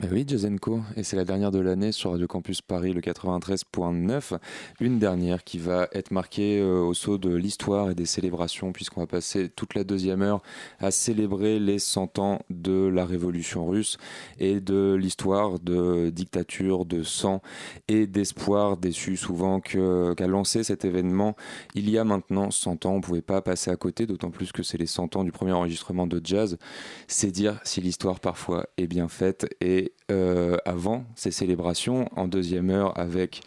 [0.00, 4.38] Eh oui, Jazenko, et c'est la dernière de l'année sur Radio Campus Paris, le 93.9.
[4.78, 9.00] Une dernière qui va être marquée euh, au saut de l'histoire et des célébrations, puisqu'on
[9.00, 10.40] va passer toute la deuxième heure
[10.78, 13.96] à célébrer les 100 ans de la révolution russe
[14.38, 17.42] et de l'histoire de dictature, de sang
[17.88, 21.34] et d'espoir déçu souvent qu'a lancé cet événement
[21.74, 22.92] il y a maintenant 100 ans.
[22.92, 25.32] On ne pouvait pas passer à côté, d'autant plus que c'est les 100 ans du
[25.32, 26.56] premier enregistrement de jazz.
[27.08, 29.52] C'est dire si l'histoire parfois est bien faite.
[29.60, 33.42] Et euh, avant ces célébrations, en deuxième heure avec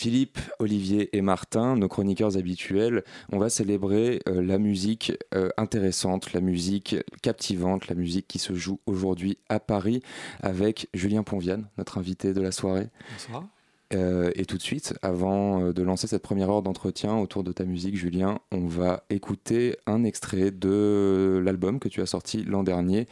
[0.00, 6.32] Philippe, Olivier et Martin, nos chroniqueurs habituels, on va célébrer euh, la musique euh, intéressante,
[6.32, 10.02] la musique captivante, la musique qui se joue aujourd'hui à Paris
[10.40, 12.88] avec Julien Ponviane, notre invité de la soirée.
[13.12, 13.44] Bonsoir.
[13.92, 17.64] Euh, et tout de suite, avant de lancer cette première heure d'entretien autour de ta
[17.64, 23.06] musique, Julien, on va écouter un extrait de l'album que tu as sorti l'an dernier.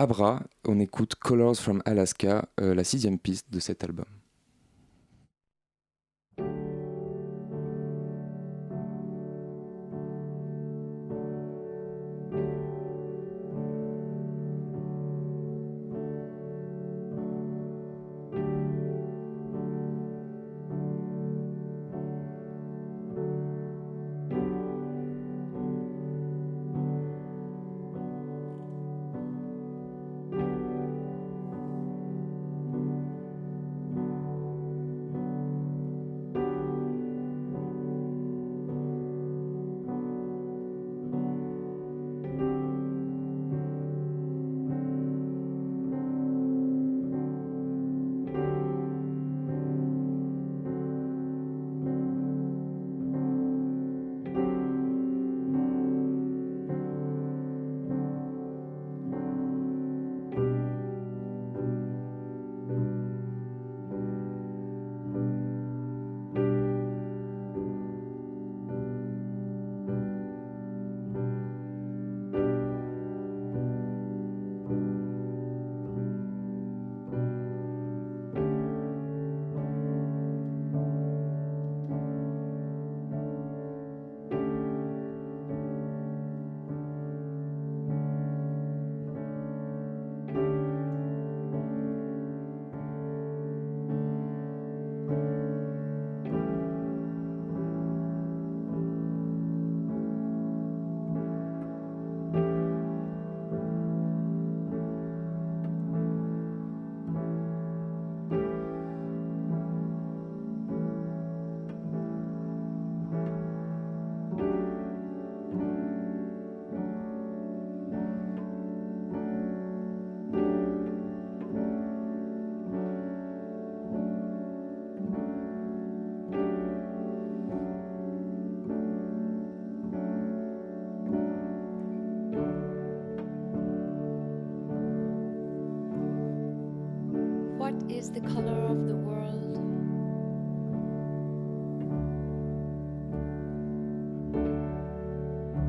[0.00, 4.06] Abra, on écoute Colors from Alaska, euh, la sixième piste de cet album.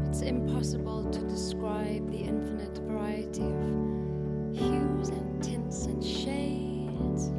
[0.09, 7.31] It's impossible to describe the infinite variety of hues and tints and shades.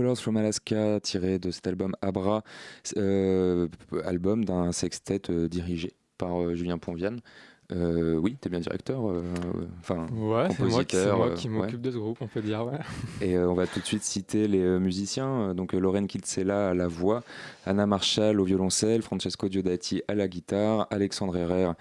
[0.00, 2.42] Colors from Alaska, tiré de cet album Abra,
[2.96, 3.68] euh,
[4.06, 7.20] album d'un sextet euh, dirigé par euh, Julien Ponviane.
[7.72, 9.10] Euh, oui, t'es bien directeur.
[9.10, 9.22] euh,
[9.78, 11.48] Enfin, Ouais, c'est moi, qui- moi ouais.
[11.50, 12.64] m'occupe de ce groupe, on peut dire.
[12.64, 12.78] Ouais.
[13.20, 15.54] Et euh, on va tout de suite citer les musiciens.
[15.54, 17.22] Donc Lorraine Kitzela à la voix,
[17.66, 21.72] Anna Marshall au violoncelle, Francesco Diodati à la guitare, Alexandre Herrer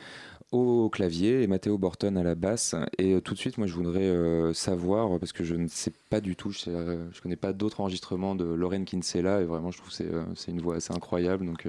[0.52, 2.76] au clavier et Matteo Borton à la basse.
[2.98, 5.94] Et euh, tout de suite, moi, je voudrais euh, savoir, parce que je ne sais
[6.10, 9.46] pas du tout, je, sais, euh, je connais pas d'autres enregistrements de Lorraine Kinsella, et
[9.46, 11.46] vraiment, je trouve que c'est une voix assez incroyable.
[11.46, 11.68] Donc,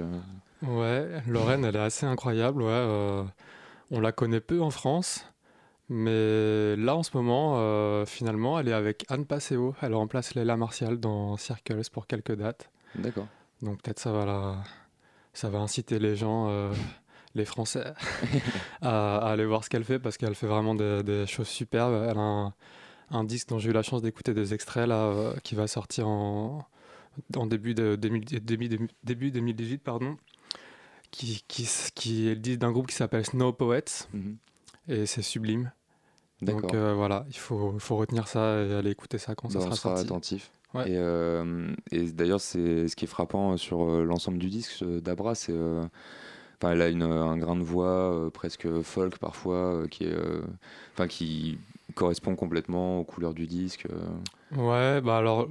[0.63, 2.61] Ouais, Lorraine, elle est assez incroyable.
[2.61, 3.25] Ouais,
[3.91, 5.25] on la connaît peu en France,
[5.89, 9.75] mais là en ce moment, euh, finalement, elle est avec Anne Passeo.
[9.81, 12.69] Elle remplace Leila Martial dans Circles pour quelques dates.
[12.95, 13.27] D'accord.
[13.61, 14.63] Donc peut-être ça va la...
[15.33, 16.71] ça va inciter les gens, euh,
[17.35, 17.93] les Français,
[18.81, 22.07] à, à aller voir ce qu'elle fait parce qu'elle fait vraiment des, des choses superbes.
[22.09, 22.53] Elle a un,
[23.11, 26.07] un disque dont j'ai eu la chance d'écouter des extraits là, euh, qui va sortir
[26.07, 26.65] en,
[27.35, 30.17] en début, de, 2000 début, début, début 2018, pardon,
[31.11, 34.37] qui, qui, s- qui est le disque d'un groupe qui s'appelle Snow Poets Mhm.
[34.87, 35.71] et c'est sublime.
[36.41, 39.61] Donc euh, voilà, il faut, faut retenir ça et aller écouter ça quand ça on
[39.61, 40.05] sera sera sorti.
[40.07, 40.51] attentif.
[40.73, 40.89] Ouais.
[40.89, 45.53] Et, euh, et d'ailleurs, c'est ce qui est frappant sur l'ensemble du disque d'Abra, c'est,
[46.61, 50.13] enfin, elle a une, un grain de voix euh, presque folk parfois, euh, qui est,
[50.13, 50.41] euh,
[50.93, 51.57] enfin, qui
[51.95, 53.87] correspond complètement aux couleurs du disque.
[54.55, 55.47] Ouais, bah alors,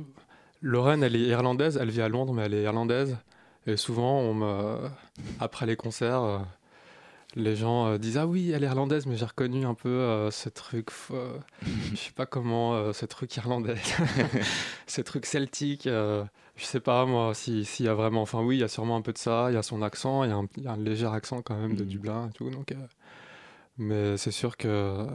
[0.63, 3.17] Lorraine, elle est irlandaise, elle vit à Londres, mais elle est irlandaise.
[3.67, 4.77] Et souvent, on me...
[5.39, 6.39] après les concerts, euh,
[7.35, 10.31] les gens euh, disent Ah oui, elle est irlandaise, mais j'ai reconnu un peu euh,
[10.31, 10.91] ce truc,
[11.63, 13.77] je sais pas comment, ce truc irlandais,
[14.87, 15.89] ce truc celtique.
[16.61, 18.23] Je sais pas, moi, si- s'il y a vraiment.
[18.23, 20.23] Enfin, oui, il y a sûrement un peu de ça, il y a son accent,
[20.25, 21.89] il y, a un- il y a un léger accent quand même de Mhm.
[21.89, 22.51] Dublin et tout.
[22.51, 22.77] Donc, euh,
[23.79, 25.07] mais c'est sûr que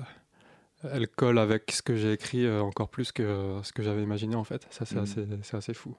[0.92, 4.36] elle colle avec ce que j'ai écrit euh, encore plus que ce que j'avais imaginé
[4.36, 4.68] en fait.
[4.70, 5.02] Ça, c'est Mhm.
[5.04, 5.96] assez, c'est assez fou.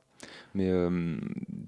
[0.54, 1.16] Mais euh,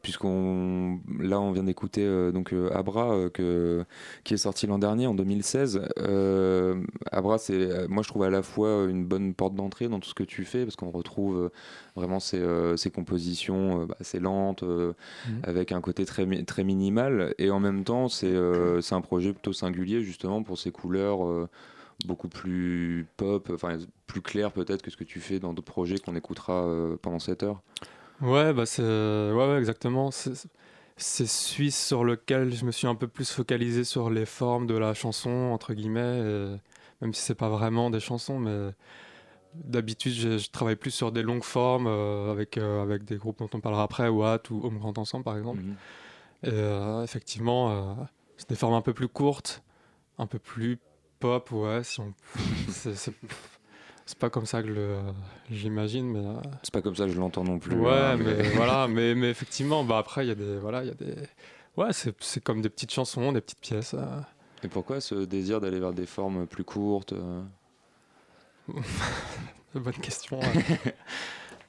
[0.03, 3.85] puisqu'on là on vient d'écouter euh, donc euh, Abra que,
[4.25, 5.83] qui est sorti l'an dernier en 2016.
[5.99, 6.83] Euh,
[7.13, 10.15] Abra c'est moi je trouve à la fois une bonne porte d'entrée dans tout ce
[10.15, 11.51] que tu fais parce qu'on retrouve
[11.97, 12.43] vraiment ces,
[12.77, 15.41] ces compositions bah, assez lentes Mhm.
[15.43, 18.35] avec un côté très très minimal et en même temps c'est
[18.81, 21.21] c'est un projet plutôt singulier justement pour ses couleurs.
[22.07, 25.99] beaucoup plus pop, enfin plus clair peut-être que ce que tu fais dans d'autres projets
[25.99, 27.61] qu'on écoutera euh, pendant cette heure.
[28.21, 30.11] Ouais, bah c'est ouais, ouais, exactement.
[30.11, 30.33] C'est
[30.97, 34.75] c'est Suisse sur lequel je me suis un peu plus focalisé sur les formes de
[34.77, 36.57] la chanson entre guillemets, et
[37.01, 38.71] même si c'est pas vraiment des chansons, mais
[39.55, 43.39] d'habitude je, je travaille plus sur des longues formes euh, avec euh, avec des groupes
[43.39, 45.61] dont on parlera après, Watt ou Home Grand Ensemble par exemple.
[45.61, 45.77] Mhm.
[46.45, 48.05] Et euh, effectivement, euh,
[48.37, 49.63] c'est des formes un peu plus courtes,
[50.19, 50.79] un peu plus
[51.21, 51.85] pop, ouais.
[51.85, 52.15] Si on,
[52.69, 53.15] c'est, c'est-
[54.09, 54.97] c'est pas comme ça que le,
[55.51, 57.79] j'imagine, mais euh, C'est pas comme ça que je l'entends non plus.
[57.79, 60.89] ouais, hein, mais voilà, mais, mais effectivement, bah après il y a des, voilà, il
[60.89, 61.15] y a des,
[61.77, 63.93] ouais, c'est, comme des petites chansons, des petites pièces.
[63.93, 64.21] euh.
[64.65, 67.43] Et pourquoi ce désir d'aller vers des formes plus courtes euh
[69.75, 70.41] Bonne question.
[70.41, 70.95] ouais.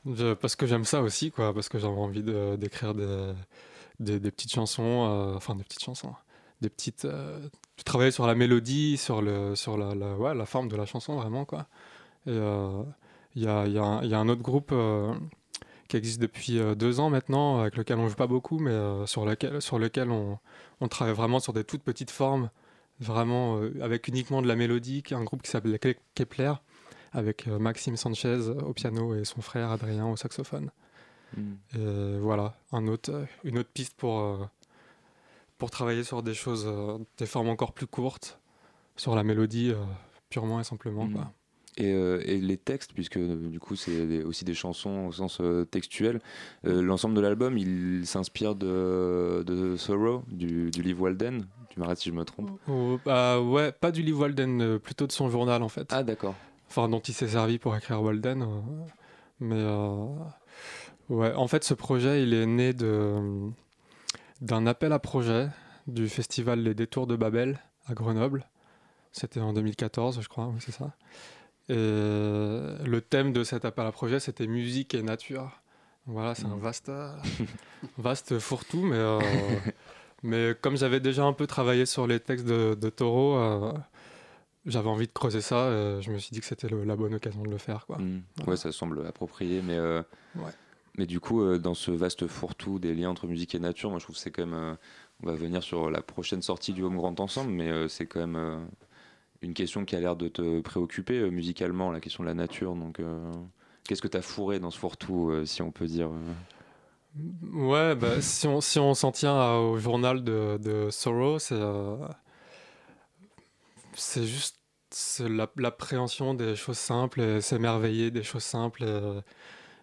[0.16, 1.54] Je- parce que j'aime ça aussi, quoi.
[1.54, 3.34] Parce que j'avais envie de- d'écrire des,
[4.00, 6.14] des, des petites chansons, euh, enfin des petites chansons,
[6.62, 7.06] des petites.
[7.06, 10.86] je travaillais sur la mélodie, sur le, sur la, la, ouais, la forme de la
[10.86, 11.68] chanson vraiment, quoi.
[12.26, 12.84] Et euh,
[13.36, 15.14] il y, a, il y, a un- il y a un autre groupe euh,
[15.88, 19.26] qui existe depuis euh, deux ans maintenant, avec lequel on joue pas beaucoup, mais sur
[19.26, 20.38] lequel, sur lequel on,
[20.82, 22.50] on travaille vraiment sur des toutes petites formes
[23.00, 25.80] vraiment avec uniquement de la mélodie, un groupe qui s'appelle
[26.16, 26.54] Kepler,
[27.14, 30.70] avec Maxime Sanchez au piano et son frère Adrien au saxophone.
[31.38, 31.54] Mm.
[31.76, 34.50] Et voilà, un autre, une autre piste pour,
[35.58, 36.70] pour travailler sur des choses,
[37.18, 38.40] des formes encore plus courtes,
[38.98, 39.74] sur la mélodie
[40.30, 41.06] purement et simplement.
[41.06, 41.14] Mm.
[41.14, 41.32] quoi.
[41.78, 45.40] Et, euh, et les textes, puisque euh, du coup c'est aussi des chansons au sens
[45.40, 46.20] euh, textuel,
[46.64, 51.46] l'ensemble de l'album il s'inspire de, de Sorrow, du, du livre Walden.
[51.70, 52.50] Tu m'arrêtes si je me trompe.
[52.68, 55.88] Oh, bah, ouais, pas du livre Walden, plutôt de son journal en fait.
[55.92, 56.36] Ah d'accord.
[56.68, 58.46] Enfin, dont il s'est servi pour écrire Walden.
[59.40, 59.64] mais
[61.10, 65.48] ouais, en fait, ce projet, il est né d'un appel à projet
[65.88, 68.46] du festival Les Détours de Babel à Grenoble.
[69.12, 70.92] C'était en 2014, je crois, oui, c'est ça.
[71.70, 75.62] Et le thème de cet appel à projet, c'était musique et nature.
[76.08, 76.60] Voilà, c'est un Mhm.
[76.62, 77.12] vaste, euh,
[77.98, 79.60] vaste fourre-tout, mais, euh,
[80.24, 83.74] mais comme j'avais déjà un peu travaillé sur les textes de, de Taureau, euh,
[84.66, 85.70] j'avais envie de creuser ça.
[85.72, 87.86] et je me suis dit que c'était la bonne occasion de le faire.
[87.86, 88.00] Quoi.
[88.00, 88.22] Mm.
[88.38, 88.52] Voilà.
[88.52, 90.02] Ouais, ça semble approprié, mais euh,
[90.36, 90.52] Ouais.
[90.98, 94.00] mais du coup euh, dans ce vaste fourre-tout des liens entre musique et nature, moi
[94.00, 94.54] je trouve que c'est quand même.
[94.56, 94.76] euh,
[95.22, 98.22] on va venir sur la prochaine sortie du Home Grand Ensemble, mais euh, c'est quand
[98.22, 98.58] même euh,
[99.42, 102.76] une question qui a l'air de te préoccuper euh, musicalement, la question de la nature.
[102.76, 103.32] Donc euh,
[103.86, 106.10] qu'est-ce que tu as fourré dans ce fourre-tout, euh, si on peut dire
[107.54, 111.56] Ouais, bah, si, on, si on s'en tient au journal de, Sorrow, c'est
[114.26, 114.58] juste
[115.56, 118.86] l'appréhension des choses simples et s'émerveiller des choses simples.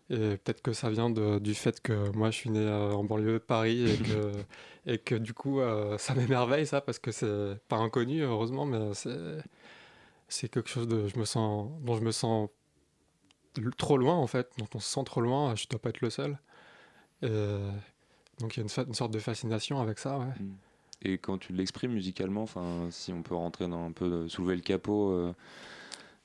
[0.09, 3.05] Et peut-être que ça vient de- du fait que moi je suis né euh, en
[3.05, 4.33] banlieue de Paris et que,
[4.87, 8.95] et que du coup euh, ça m'émerveille ça parce que c'est pas inconnu heureusement, mais
[8.95, 9.39] c'est
[10.29, 12.49] c'est quelque chose de je me sens dont je me sens
[13.79, 15.55] trop loin en fait, dont on se sent trop loin.
[15.55, 16.39] Je dois pas être le seul.
[17.23, 17.29] Et
[18.39, 20.27] donc il y a une, sorte de fascination avec ça, ouais.
[21.03, 22.47] Et quand tu l'exprimes musicalement,
[22.91, 25.11] si on peut rentrer dans un peu de soulever le capot.
[25.11, 25.35] euh,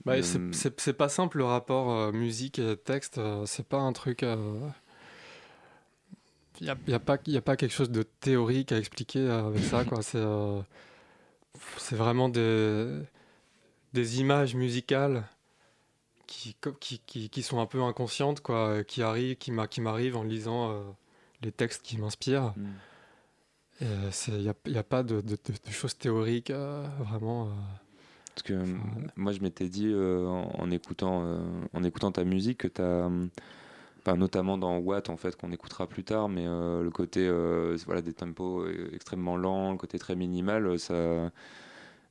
[0.05, 0.21] Bah, de-
[0.53, 4.23] c'est- pas simple le rapport euh, musique et texte, euh, c'est pas un truc.
[6.59, 9.19] Il n'y a, y a, pas- y a pas quelque chose de théorique à expliquer
[9.19, 10.01] euh, avec ça, quoi.
[10.01, 10.61] C'est euh,
[11.77, 12.99] c'est vraiment des,
[13.93, 15.23] des images musicales
[16.27, 20.17] qui, qui, qui, qui sont un peu inconscientes, quoi, qui arrivent, qui m'a- qui m'arrivent
[20.17, 20.81] en lisant euh,
[21.41, 22.53] les textes qui m'inspirent.
[22.57, 22.65] Mm.
[24.27, 27.49] Il n'y a, y a pas de, de- de- de choses théoriques, euh, vraiment.
[28.31, 28.35] Euh.
[28.35, 28.65] Parce que euh,
[29.15, 31.39] moi, je m'étais dit euh, en, en écoutant, euh,
[31.73, 33.09] en écoutant ta musique que tu as.
[34.03, 37.77] Enfin, notamment dans Watt, en fait, qu'on écoutera plus tard, mais euh, le côté euh,
[37.85, 41.31] voilà, des tempos euh, extrêmement lents, le côté très minimal, euh, ça.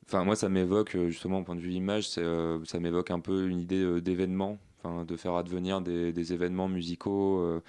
[0.06, 3.20] Enfin, moi, ça m'évoque, euh, justement, au point de vue image, euh, ça m'évoque un
[3.20, 7.62] peu une idée euh, d'événement, enfin, de faire advenir des, des événements musicaux euh,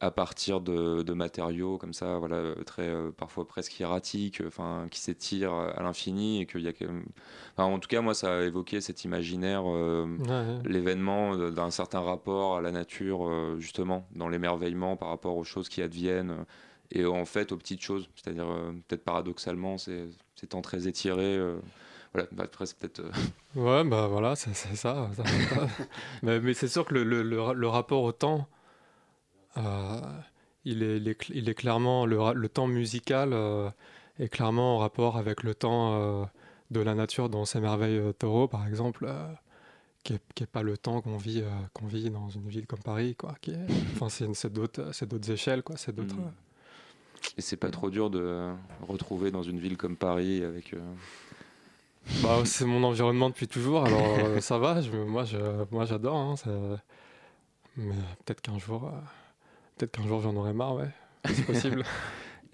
[0.00, 4.86] à partir de, de matériaux comme ça, voilà, euh, très euh, parfois presque hiératiques, enfin,
[4.90, 6.72] qui s'étirent à l'infini et qu'il y a
[7.56, 10.58] enfin, en tout cas, moi, ça a évoqué cet imaginaire, euh, Ouais, ouais.
[10.64, 15.68] l'événement d'un certain rapport à la nature, euh, justement, dans l'émerveillement par rapport aux choses
[15.68, 16.44] qui adviennent euh,
[16.92, 21.36] et en fait aux petites choses, c'est-à-dire euh, peut-être paradoxalement, c'est c'est temps très étiré.
[21.36, 21.58] euh,
[22.14, 23.00] voilà, bah, après, c'est peut-être.
[23.00, 23.10] euh,
[23.54, 25.10] Ouais, bah voilà, c'est ça.
[26.22, 28.59] mais mais c'est sûr que le, le- le- rapport au temps, euh,
[29.56, 33.70] il, est, il, est, il est clairement, le, temps musical euh,
[34.18, 36.24] est clairement en rapport avec le temps euh,
[36.70, 39.32] de la nature dans s'émerveille euh, Taureau, par exemple, euh,
[40.04, 42.66] qui n'est qui est pas le temps qu'on vit, euh, qu'on vit dans une ville
[42.66, 43.14] comme Paris.
[43.16, 46.16] Quoi, qui est, enfin, c'est d'autres c'est d'autres échelles, quoi, c'est d'autres...
[46.16, 46.32] Mm.
[47.36, 48.54] Et c'est pas trop dur de euh,
[48.88, 50.72] retrouver dans une ville comme Paris avec.
[50.72, 50.80] euh,
[52.22, 54.80] Bah, c'est mon environnement depuis toujours, alors euh, ça va.
[54.80, 55.36] Je, moi, je,
[55.70, 56.16] moi, j'adore.
[56.16, 56.50] hein, c'est-
[57.76, 58.98] mais peut-être qu'un jour, euh,
[59.80, 60.90] peut-être qu'un jour, j'en aurai marre, ouais.
[61.26, 61.84] C'est possible.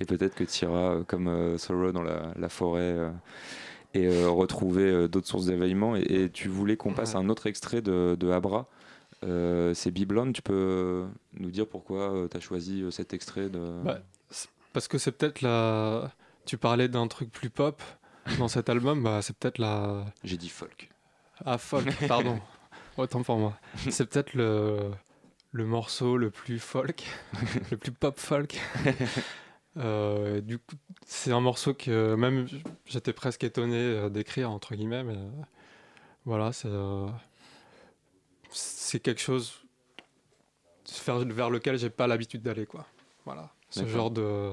[0.01, 3.11] Et peut-être que tu iras, euh, comme euh, Sorrow, dans la, la forêt euh,
[3.95, 5.97] et retrouver d'autres sources d'éveillement.
[5.97, 8.69] Et, et tu voulais qu'on passe à un autre extrait de, de Abra.
[9.25, 10.33] Euh, c'est Biblon.
[10.33, 11.07] Tu peux
[11.39, 13.81] nous dire pourquoi tu as choisi euh, cet extrait de...
[13.85, 13.99] Bah,
[14.73, 16.13] parce que c'est peut-être la.
[16.45, 17.83] Tu parlais d'un truc plus pop
[18.39, 20.05] dans cet album, bah, c'est peut-être la.
[20.23, 20.91] J'ai dit folk.
[21.45, 22.39] Ah, folk, pardon.
[22.99, 23.55] Autant pour moi.
[23.89, 24.91] C'est peut-être le,
[25.57, 27.05] le morceau le plus folk,
[27.71, 28.61] le plus pop folk.
[29.79, 32.47] Euh, du coup, c'est un morceau que même
[32.87, 35.29] j'étais presque étonné euh, d'écrire, entre guillemets, mais euh,
[36.25, 37.07] voilà, c'est euh,
[38.51, 39.53] c'est quelque chose
[41.05, 42.87] vers, lequel j'ai pas l'habitude d'aller, quoi.
[43.27, 43.93] Voilà, ce D'accord.
[43.93, 44.53] genre de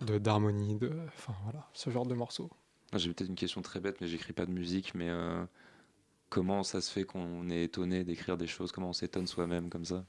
[0.00, 2.48] de- d'harmonie, de, enfin voilà, ce genre de morceau.
[2.94, 4.94] J'ai peut-être une question très bête, mais j'écris pas de musique.
[4.94, 5.10] Mais
[6.30, 8.72] comment ça se fait qu'on est étonné d'écrire des choses?
[8.72, 10.06] Comment on s'étonne soi-même comme ça?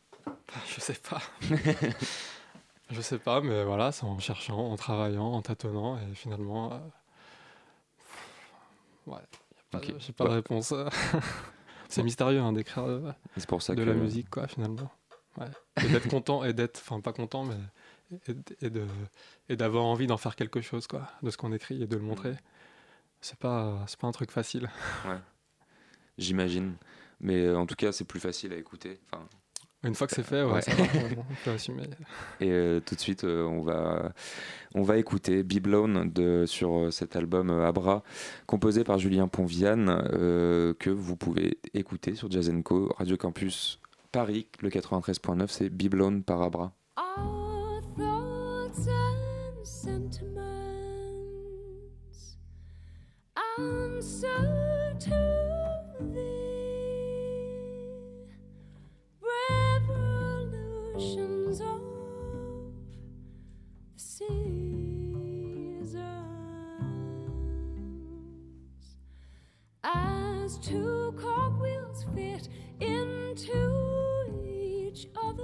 [0.75, 1.21] Je sais pas.
[2.91, 6.79] je sais pas, mais voilà, c'est en cherchant, en travaillant, en tâtonnant, et finalement, euh,
[9.07, 9.19] Ouais,
[9.71, 10.35] pas j'ai pas de Ouais.
[10.35, 10.73] réponse.
[11.89, 13.11] c'est mystérieux hein, d'écrire euh,
[13.47, 14.91] pour ça de que la musique, quoi, finalement.
[15.37, 15.47] Ouais.
[15.83, 17.55] Et d'être content, et d'être, enfin, pas content, mais.
[18.29, 18.85] Et, et de
[19.49, 22.01] et d'avoir envie d'en faire quelque chose, quoi, de ce qu'on écrit et de le
[22.01, 22.35] montrer.
[23.19, 24.69] C'est pas, c'est pas un truc facile.
[26.17, 26.75] j'imagine.
[27.19, 28.99] Mais euh, en tout cas, c'est plus facile à écouter.
[29.11, 29.27] Enfin,
[29.83, 30.61] Une fois que c'est fait, ouais, Ouais.
[30.61, 30.83] ça va,
[31.17, 31.83] on peut assumer.
[32.41, 34.11] Et euh, tout de suite, euh, on, va,
[34.73, 38.03] on va écouter Be Blown de, sur euh, cet album Abra,
[38.47, 43.79] composé par Julien Ponviane, euh, que vous pouvez écouter sur Jazz Co, Radio Campus
[44.11, 46.73] Paris, le 93.9, c'est Be Blown par Abra.
[46.97, 50.37] Our thoughts and sentiments
[53.59, 54.56] answer to
[60.97, 61.81] Revolutions of
[63.93, 64.57] the seasons
[69.83, 72.49] as two cogwheels fit
[72.79, 75.36] into each other.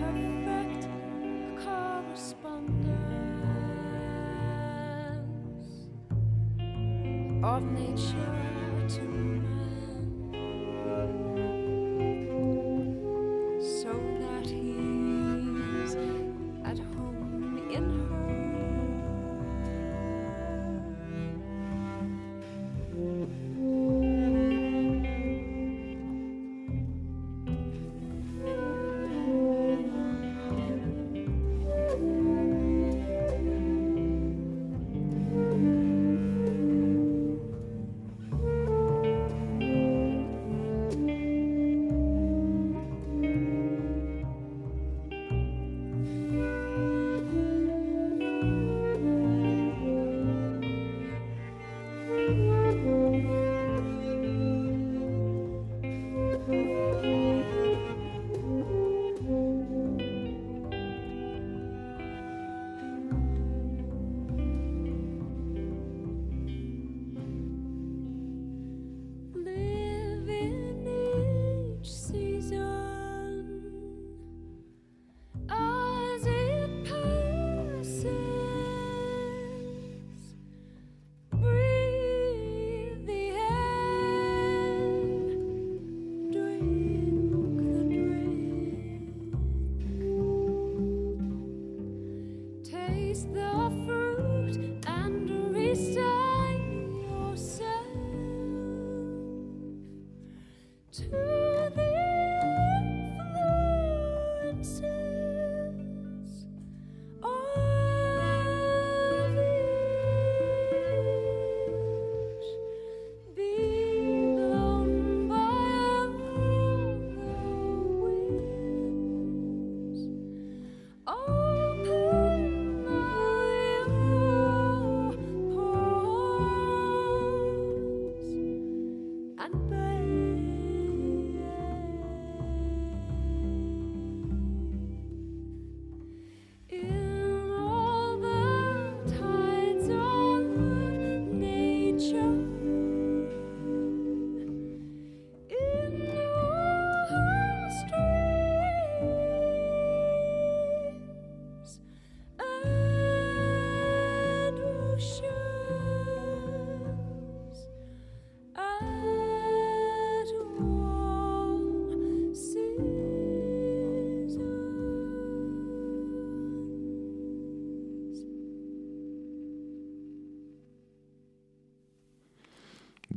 [0.00, 0.88] Perfect
[1.64, 2.84] correspondence
[7.42, 8.53] of nature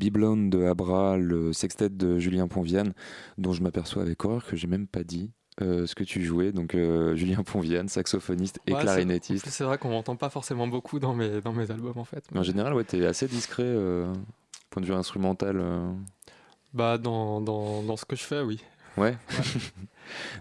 [0.08, 2.94] Biblown de Abra, le sextet de Julien Ponviane,
[3.38, 6.54] dont je m'aperçois avec horreur que j'ai même pas dit euh, ce que tu jouais.
[6.54, 9.50] Donc euh, Julien Ponviane, saxophoniste et Ouais, clarinettiste.
[9.50, 12.24] C'est vrai qu'on m'entend pas forcément beaucoup dans mes, dans mes albums en fait.
[12.32, 14.14] Mais en général, ouais, t'es assez discret, euh,
[14.70, 15.62] point de vue instrumental.
[16.74, 18.62] Bah, dans, dans, dans ce que je fais, oui.
[18.96, 19.18] Ouais.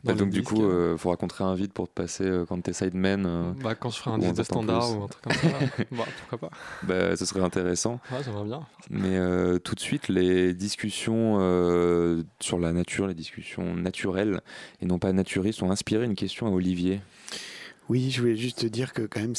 [0.05, 2.61] Bah, donc du disques, coup, euh, euh, faudra te réinvite pour te passer euh, quand
[2.61, 3.25] t'es sideman.
[3.27, 5.49] euh, Bah, quand je ferai un disque standard ou un truc comme ça,
[5.93, 6.51] bah, pourquoi pas.
[6.83, 8.01] bah, ce serait intéressant.
[8.11, 8.67] Ouais, j'aimerais bien.
[8.91, 14.41] Mais euh, tout de suite, les discussions euh, sur la nature, les discussions naturelles
[14.81, 17.01] et non pas naturistes, ont inspiré une question à Olivier.
[17.89, 19.35] Oui, je voulais juste te dire que quand même,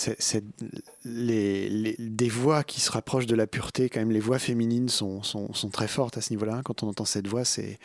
[1.04, 5.22] les, des voix qui se rapprochent de la pureté, quand même, les voix féminines sont,
[5.22, 6.62] sont, sont très fortes à ce niveau-là.
[6.64, 7.78] Quand on entend cette voix, c'est,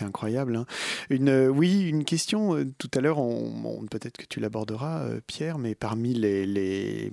[0.00, 0.56] incroyable.
[0.56, 0.66] hein.
[1.08, 2.54] Une, euh, oui, une question.
[2.54, 7.10] euh, tout à l'heure, on- peut-être que tu l'aborderas, euh, Pierre, mais parmi les, les,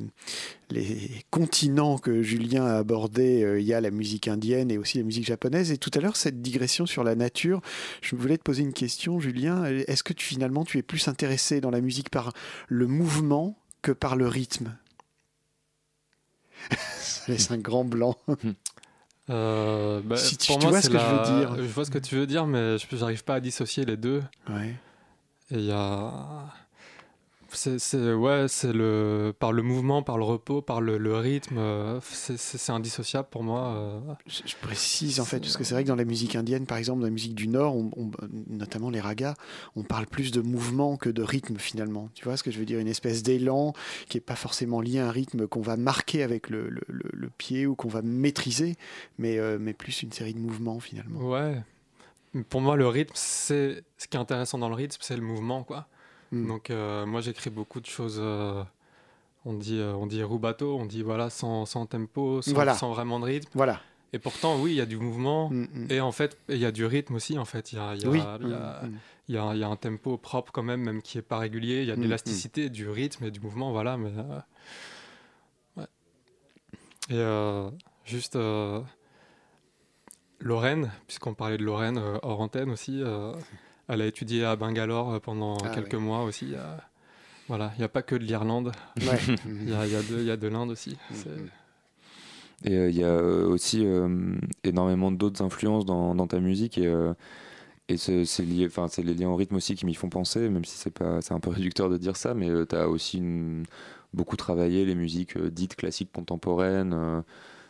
[0.70, 4.98] les continents que Julien a abordés, euh, il y a la musique indienne et aussi
[4.98, 5.72] la musique japonaise.
[5.72, 7.62] Et tout à l'heure, cette digression sur la nature,
[8.02, 9.64] je voulais te poser une question, Julien.
[9.66, 12.34] Est-ce que tu, finalement, tu es plus intéressé dans la musique par
[12.68, 14.76] le mouvement que par le rythme?
[17.00, 18.16] Ça laisse un grand blanc.
[19.30, 21.56] Euh, bah, Si tu- pour tu moi, vois ce que je veux la- dire.
[21.58, 24.24] Je vois ce que tu veux dire, mais je j'arrive pas à dissocier les deux.
[24.50, 24.74] Ouais.
[25.52, 26.46] Et il y a.
[27.52, 32.00] C'est, ouais, c'est le, par le mouvement, par le repos, par le, le rythme, euh,
[32.02, 33.74] c'est, indissociable pour moi.
[33.76, 34.00] euh.
[34.26, 36.78] Je, je précise en fait, parce que c'est vrai que dans la musique indienne, par
[36.78, 38.12] exemple, dans la musique du Nord, on- on-
[38.50, 39.36] notamment les ragas,
[39.76, 42.10] on parle plus de mouvement que de rythme finalement.
[42.16, 42.80] Tu vois ce que je veux dire?
[42.80, 43.74] Une espèce d'élan
[44.10, 47.10] qui n'est pas forcément lié à un rythme qu'on va marquer avec le, le- le-
[47.14, 48.76] le pied ou qu'on va maîtriser,
[49.18, 51.22] mais, euh, mais plus une série de mouvements finalement.
[51.22, 51.62] Ouais.
[52.50, 55.64] Pour moi, le rythme, c'est ce qui est intéressant dans le rythme, c'est le mouvement,
[55.64, 55.88] quoi.
[56.32, 56.48] Mm.
[56.48, 58.18] Donc, euh, moi, j'écris beaucoup de choses.
[58.22, 58.64] euh,
[59.46, 62.74] on dit, euh, on dit rubato, on dit voilà sans, sans tempo, sans, Voilà.
[62.74, 63.50] sans vraiment de rythme.
[63.54, 63.80] Voilà.
[64.14, 65.50] Et pourtant, oui, il y a du mouvement.
[65.50, 65.88] Mm, mm.
[65.92, 67.38] Et en fait, il y a du rythme aussi.
[67.38, 68.20] En fait, il y a, y a- Oui.
[69.30, 71.82] y Mm, y un tempo propre quand même, même qui est pas régulier.
[71.82, 73.96] Il y a de Mm, l'élasticité, du rythme et du mouvement, voilà.
[73.98, 74.40] Mais euh,
[75.78, 75.88] ouais.
[77.10, 77.70] Et euh,
[78.06, 78.38] juste
[80.40, 83.02] Lorraine, puisqu'on parlait de Lorraine hors antenne aussi,
[83.88, 86.00] elle a étudié à Bangalore euh, pendant Ah, quelques oui.
[86.02, 86.54] mois aussi.
[86.56, 86.78] euh,
[87.48, 88.72] voilà, il n'y a pas que de l'Irlande,
[89.02, 89.18] Ouais.
[89.66, 90.98] il y a, il y a de, il y a de l'Inde aussi.
[91.14, 91.30] C'est-
[92.66, 93.16] Et euh, il y a
[93.48, 97.14] aussi euh, énormément d'autres influences dans, dans ta musique et, euh,
[97.90, 100.50] et ce- c'est lié, enfin c'est les liens au rythme aussi qui m'y font penser,
[100.50, 103.20] même si c'est pas, c'est un peu réducteur de dire ça, mais tu as aussi
[103.20, 103.66] une-
[104.14, 107.24] beaucoup travaillé les musiques euh, dites classiques contemporaines.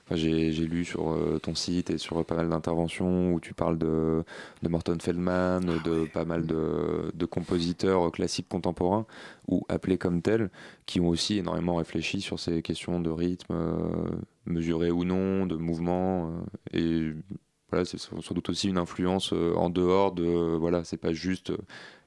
[0.09, 3.53] Enfin, j'ai j'ai lu sur euh, ton site et sur pas mal d'interventions où tu
[3.53, 4.23] parles de,
[4.63, 9.05] de Morton Feldman, de pas mal de, de compositeurs classiques contemporains
[9.47, 10.49] ou appelés comme tels,
[10.85, 14.09] qui ont aussi énormément réfléchi sur ces questions de rythme, euh,
[14.45, 16.31] mesuré ou non, de mouvement.
[16.73, 17.13] euh, et
[17.69, 20.23] voilà, c'est sans doute aussi une influence euh, en dehors de.
[20.23, 21.58] Voilà, c'est pas juste euh,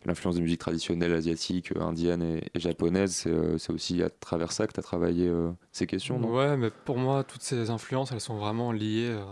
[0.07, 4.53] l'influence des musiques traditionnelles asiatiques, euh, indiennes et, et japonaises, c'est euh, aussi à travers
[4.53, 6.35] ça que tu as travaillé euh, ces questions, non?
[6.35, 9.11] Ouais, mais pour moi, toutes ces influences, elles sont vraiment liées.
[9.11, 9.25] euh,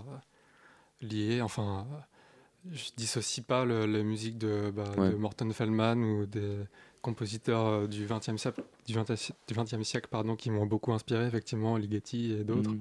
[1.01, 5.11] liées enfin, euh, je dissocie pas le- les musiques de, bah, Ouais.
[5.11, 6.59] de Morton Feldman ou des
[7.03, 10.93] compositeurs euh, du XXe siècle, du 20e, si- du 20e siècle pardon, qui m'ont beaucoup
[10.93, 12.73] inspiré, effectivement, Ligeti et d'autres.
[12.73, 12.81] Mm.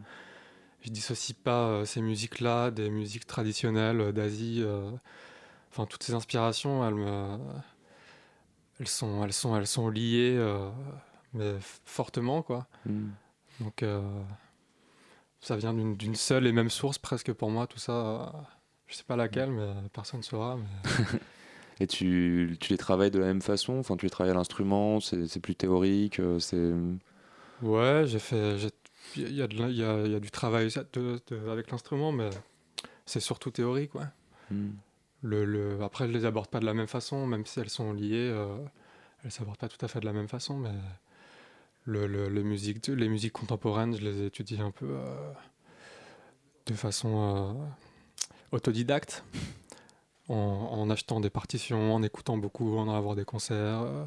[0.82, 4.62] Je dissocie pas euh, ces musiques-là des musiques traditionnelles euh, d'Asie.
[4.64, 4.92] euh,
[5.72, 7.38] Enfin, toutes ces inspirations, elles me.
[8.80, 10.40] Elles sont, elles sont, elles sont liées.
[11.34, 12.68] mais fortement, quoi.
[12.86, 13.10] Mm.
[13.60, 13.84] Donc,
[15.40, 18.34] ça vient d'une seule et même source presque pour moi, tout ça.
[18.88, 20.58] je sais pas laquelle, mais personne ne saura.
[20.58, 21.20] Mais...
[21.80, 23.78] Et tu, tu les travailles de la même façon?
[23.78, 26.72] Enfin, tu les travailles à l'instrument C'est plus théorique C'est
[27.62, 28.58] Ouais, j'ai fait.
[29.16, 31.50] Il y, a de l'in- il y a- il y a du travail de- de-
[31.50, 32.30] avec l'instrument, mais
[33.06, 34.06] c'est surtout théorique, ouais.
[34.52, 34.70] Mm.
[35.24, 37.94] Le, le- après, je les aborde pas de la même façon, même si elles sont
[37.94, 38.30] liées.
[38.32, 38.58] euh,
[39.24, 40.72] elles s'abordent pas tout à fait de la même façon, mais
[41.86, 45.32] le, le- les, musiques, les musiques contemporaines, je les étudie un peu euh,
[46.68, 47.66] de façon euh,
[48.52, 49.24] autodidacte,
[50.30, 54.06] en, en achetant des partitions, en écoutant beaucoup, en allant voir des concerts, euh,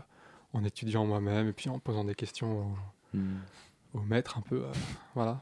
[0.53, 2.75] en étudiant moi-même, et puis en posant des questions
[3.13, 3.39] Mm.
[3.95, 4.57] Au, maître un peu.
[4.65, 4.73] euh,
[5.15, 5.41] voilà.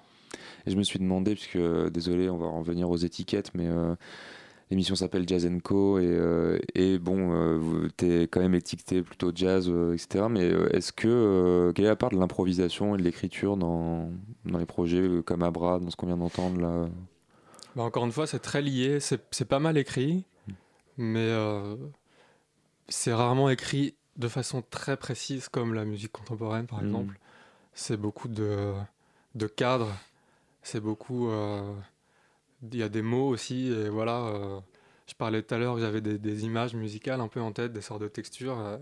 [0.66, 3.66] Et je me suis demandé, puisque euh, désolé, on va en revenir aux étiquettes, mais
[3.66, 3.94] euh,
[4.70, 5.98] l'émission s'appelle Jazz Co.
[5.98, 7.58] Et, et bon,
[7.96, 10.26] tu es quand même étiqueté plutôt jazz, etc.
[10.28, 11.72] Mais est-ce que.
[11.74, 14.10] quelle est la part de l'improvisation et de l'écriture dans,
[14.44, 16.88] dans les projets comme Abra, dans ce qu'on vient d'entendre là?
[17.76, 20.24] Bah, encore une fois, c'est très lié, c'est c'est pas mal écrit,
[20.98, 21.76] mais euh,
[22.88, 26.86] c'est rarement écrit de façon très précise comme la musique contemporaine par Mhm.
[26.88, 27.18] exemple.
[27.80, 28.74] C'est beaucoup de,
[29.36, 29.92] de cadres,
[30.62, 31.28] c'est beaucoup...
[31.30, 31.72] euh,
[32.62, 34.18] Il y a des mots aussi, et voilà.
[34.26, 34.60] euh,
[35.06, 37.80] je parlais tout à l'heure, j'avais des, des images musicales un peu en tête, des
[37.80, 38.58] sortes de textures.
[38.58, 38.78] euh,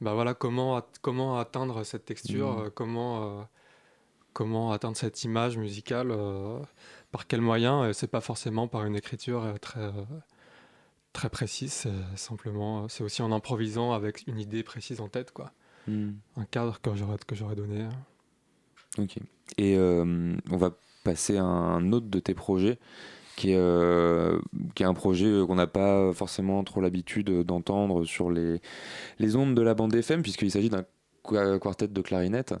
[0.00, 3.44] bah voilà, comment, at- comment atteindre cette texture, euh, comment,
[4.32, 6.60] comment atteindre cette image musicale euh,
[7.10, 9.90] par quel moyen euh, C'est pas forcément par une écriture très,
[11.12, 15.50] très précise, c'est simplement, c'est aussi en improvisant avec une idée précise en tête, quoi.
[15.88, 16.10] Mm.
[16.36, 17.88] Un cadre que j'aurais, que j'aurais donné.
[18.98, 19.16] Ok.
[19.58, 20.70] Et euh, on va
[21.04, 22.78] passer à un autre de tes projets,
[23.36, 24.38] qui est, euh,
[24.74, 28.60] qui est un projet euh, qu'on n'a pas forcément trop l'habitude d'entendre sur les,
[29.18, 30.84] les ondes de la bande FM, puisqu'il s'agit d'un
[31.22, 32.54] qua- quartet de clarinette.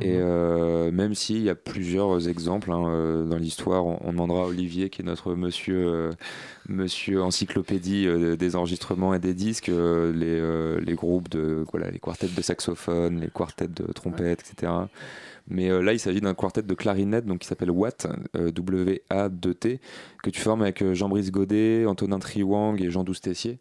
[0.00, 0.22] Et Mhm.
[0.24, 4.90] euh, même s'il y a plusieurs exemples hein, dans l'histoire, on, on demandera à Olivier,
[4.90, 6.12] qui est notre monsieur, euh,
[6.68, 12.26] monsieur encyclopédie euh, des enregistrements et des disques, les, les groupes de voilà, les quartets
[12.34, 14.72] de saxophone, les quartets de trompette, etc.
[15.48, 19.80] Mais euh, là, il s'agit d'un quartet de clarinette donc, qui s'appelle Watt, euh, W-A-2-T,
[20.22, 23.58] que tu formes avec euh, Jean-Brice Godet, Antonin Triwang et Jean Douce Tessier.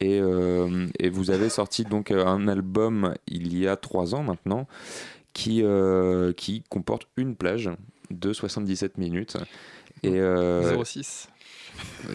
[0.00, 4.66] Et, euh, et vous avez sorti donc un album il y a trois ans maintenant
[5.32, 5.64] qui,
[6.36, 7.70] qui comporte une plage
[8.10, 9.36] de 77 minutes.
[10.02, 11.28] Et, euh, 06.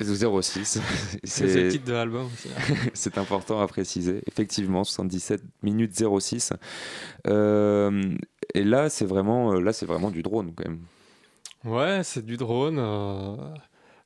[0.02, 0.80] 06.
[1.24, 2.50] C'est le titre de l'album aussi.
[2.94, 4.22] C'est important à préciser.
[4.28, 6.54] Effectivement, 77 minutes 06.
[7.28, 8.16] Euh,
[8.54, 10.82] et là, c'est vraiment, là, c'est vraiment du drone quand même.
[11.64, 12.78] Ouais, c'est du drone.
[12.80, 13.36] euh,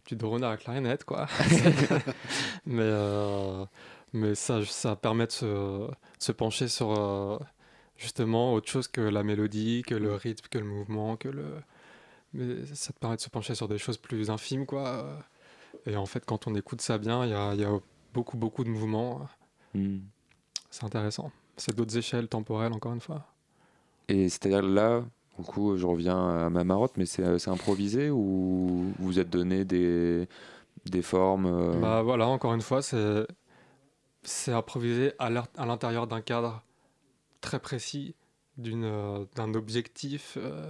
[0.05, 1.27] du drone à la clarinette, quoi.
[2.65, 3.65] mais, euh,
[4.13, 7.39] mais ça, ça permet de se, de se pencher sur euh,
[7.97, 11.45] justement autre chose que la mélodie, que le rythme, que le mouvement, que le.
[12.33, 15.25] Mais ça te permet de se pencher sur des choses plus infimes, quoi.
[15.85, 17.79] Et en fait, quand on écoute ça bien, il y a, il y a
[18.13, 19.27] beaucoup, beaucoup de mouvements.
[19.73, 19.99] Hmm.
[20.69, 21.31] C'est intéressant.
[21.57, 23.25] C'est d'autres échelles temporelles, encore une fois.
[24.07, 25.03] Et c'est-à-dire là,
[25.37, 29.65] du coup, je reviens à ma marotte, mais c'est c'est improvisé ou vous êtes donné
[29.65, 30.27] des,
[30.85, 35.29] des formes euh, Bah voilà, encore une fois, c'est improvisé à
[35.65, 36.61] l'intérieur d'un cadre
[37.41, 38.15] très précis,
[38.57, 40.69] d'une euh, d'un objectif euh,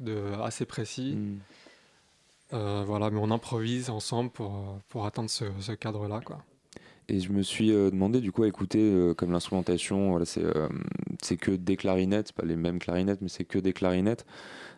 [0.00, 1.14] de assez précis.
[1.16, 1.38] hmm.
[2.54, 6.44] Euh, voilà, mais on improvise ensemble pour euh, pour atteindre ce, ce cadre-là, quoi.
[7.12, 10.44] Et je me suis euh, demandé du coup à écouter euh, comme l'instrumentation, voilà, c'est
[10.44, 10.68] euh,
[11.22, 14.26] c'est que des clarinettes, pas les mêmes clarinettes, mais c'est que des clarinettes.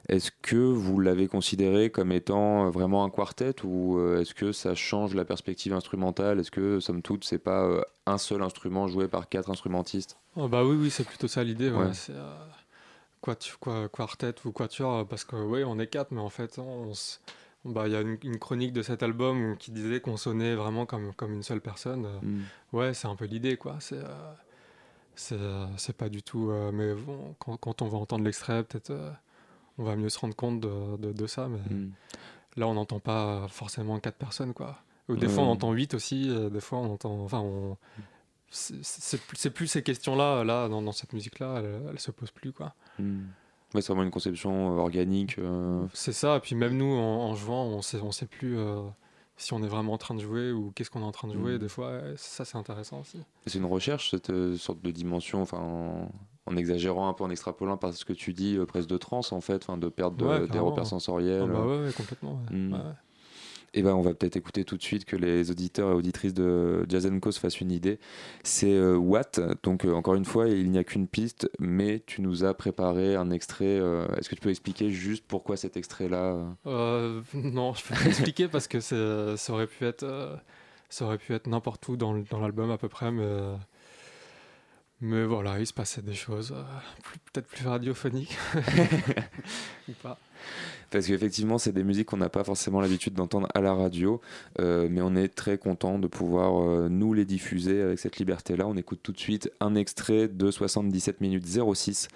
[0.08, 5.14] Est-ce que vous l'avez considéré comme étant vraiment un quartet ou est-ce que ça change
[5.14, 6.40] la perspective instrumentale?
[6.40, 10.16] Est-ce que somme toute c'est pas un seul instrument joué par quatre instrumentistes?
[10.36, 11.70] Oh, bah oui, oui, c'est plutôt ça l'idée.
[11.70, 11.90] ouais.
[13.26, 17.20] Euh, quartet ou quatuor, parce que oui, on est quatre, mais en fait, on s-
[17.64, 20.86] bah, il y a une, une chronique de cet album qui disait qu'on sonnait vraiment
[20.86, 22.04] comme, comme une seule personne.
[22.06, 22.42] euh, Hmm.
[22.72, 23.76] Ouais, c'est un peu l'idée, quoi.
[23.80, 24.34] C'est euh,
[25.16, 26.50] c'est euh, pas du tout.
[26.50, 29.10] euh, mais bon, quand, quand on va entendre l'extrait, peut-être euh,
[29.78, 31.48] on va mieux se rendre compte de, de, de ça.
[31.48, 31.90] Mais Hmm.
[32.56, 34.78] là, on n'entend pas forcément quatre personnes, quoi.
[35.08, 35.32] Ou des Ouais.
[35.32, 36.28] fois, on entend huit aussi.
[36.50, 37.20] des fois, on entend.
[37.24, 37.76] Enfin, on.
[38.50, 42.74] C'est plus, ces questions-là, là, dans, dans cette musique-là, elles, elles se posent plus, quoi.
[43.00, 43.22] Hmm.
[43.74, 45.38] Ouais, c'est vraiment une conception euh, organique.
[45.38, 48.56] euh, C'est ça, et puis même nous, en, en jouant, on sait, on sait plus
[48.58, 48.82] euh,
[49.36, 51.32] si on est vraiment en train de jouer ou qu'est-ce qu'on est en train de
[51.34, 51.52] jouer.
[51.54, 51.58] Mhm.
[51.58, 53.18] Des fois, ça, c'est intéressant aussi.
[53.46, 56.08] C'est une recherche, cette euh, sorte de dimension, enfin, en,
[56.46, 59.22] en exagérant un peu, en extrapolant par ce que tu dis, euh, presque de trans
[59.32, 61.42] en fait, enfin, de perte de- Ouais, des repères sensoriels.
[61.42, 62.38] Ah bah ouais, complètement.
[62.50, 62.56] ouais.
[62.56, 62.94] Mm.
[63.76, 66.86] Eh ben, on va peut-être écouter tout de suite que les auditeurs et auditrices de
[66.88, 67.98] Jazz Co se fassent une idée.
[68.44, 69.40] C'est euh, Watt.
[69.64, 73.16] Donc, euh, encore une fois, il n'y a qu'une piste, mais tu nous as préparé
[73.16, 73.64] un extrait.
[73.80, 76.54] euh, Est-ce que tu peux expliquer juste pourquoi cet extrait-là
[77.34, 80.06] non, je peux pas expliquer parce que ça aurait pu être,
[81.46, 83.26] n'importe où dans, l'album à peu près, mais,
[85.04, 86.62] mais voilà, il se passait des choses euh,
[87.32, 88.36] peut-être plus radiophoniques
[89.88, 90.18] ou pas.
[90.90, 94.20] Parce qu'effectivement, c'est des musiques qu'on n'a pas forcément l'habitude d'entendre à la radio,
[94.60, 98.66] euh, mais on est très content de pouvoir euh, nous les diffuser avec cette liberté-là.
[98.66, 102.08] On écoute tout de suite un extrait de 77 minutes 06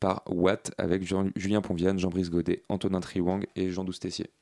[0.00, 4.26] par Watt avec Jean- Julien Ponviane, Jean-Brice Godet, Antonin Triwang et Jean Doustessier.
[4.26, 4.37] Thank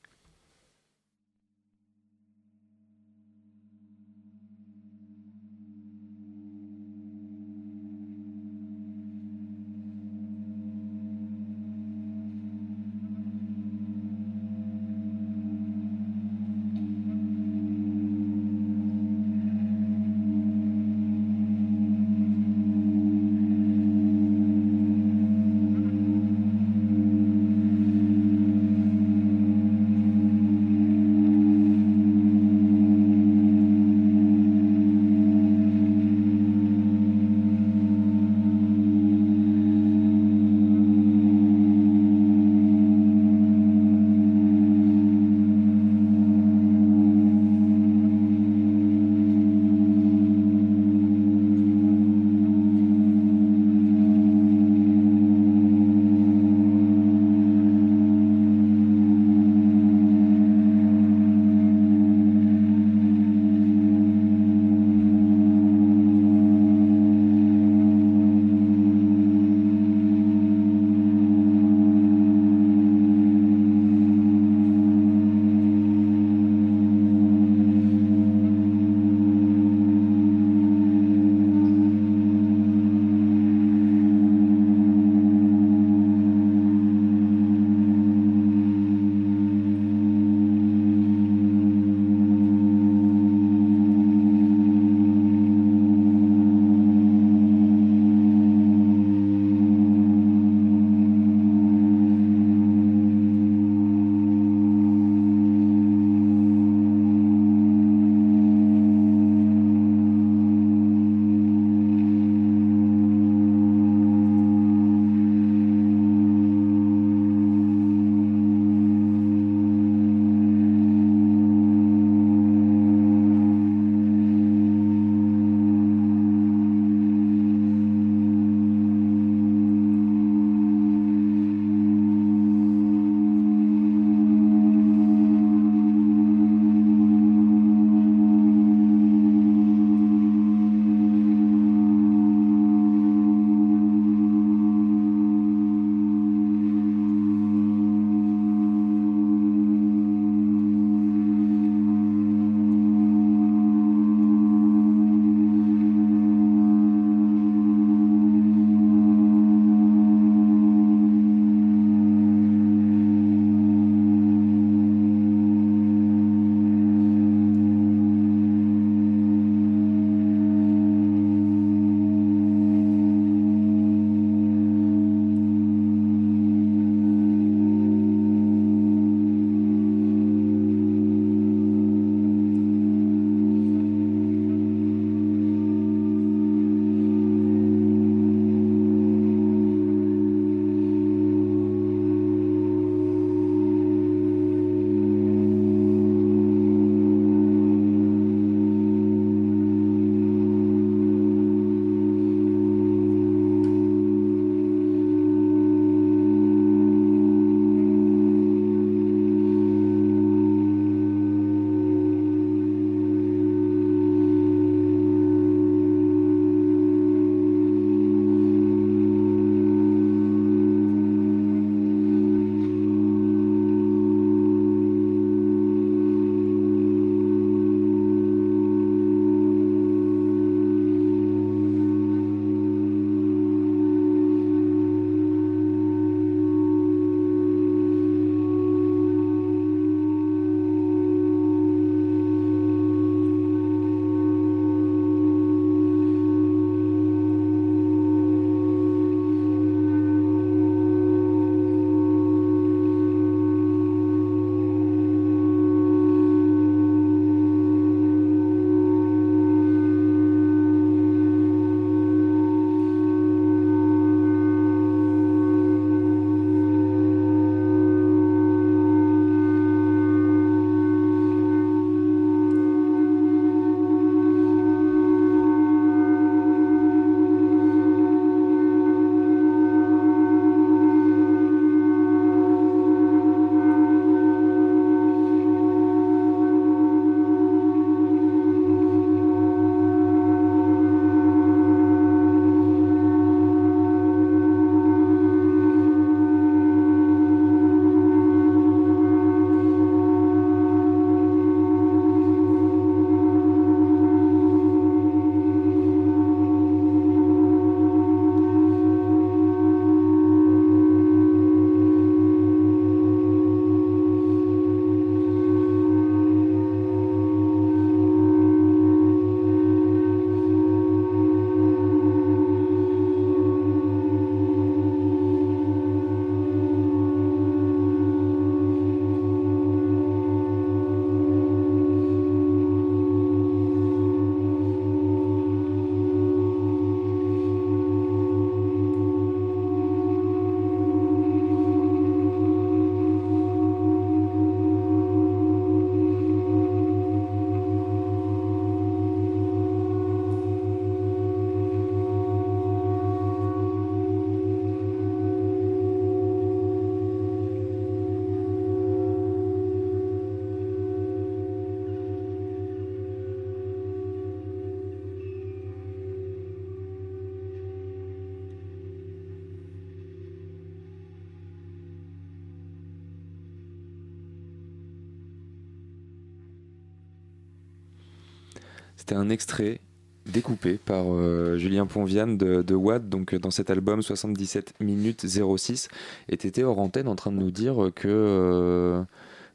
[379.06, 379.80] c'était un extrait
[380.24, 385.24] découpé par euh, Julien Ponviane de, de Watt, donc euh, dans cet album 77 minutes
[385.24, 385.88] 06.
[386.28, 389.04] Et tu étais hors antenne en train de nous dire que, euh,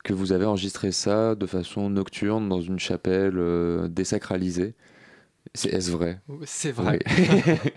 [0.05, 4.73] que vous avez enregistré ça de façon nocturne dans une chapelle euh, désacralisée.
[5.53, 6.21] C'est, est-ce vrai?
[6.45, 6.99] C'est vrai.
[7.17, 7.71] Oui.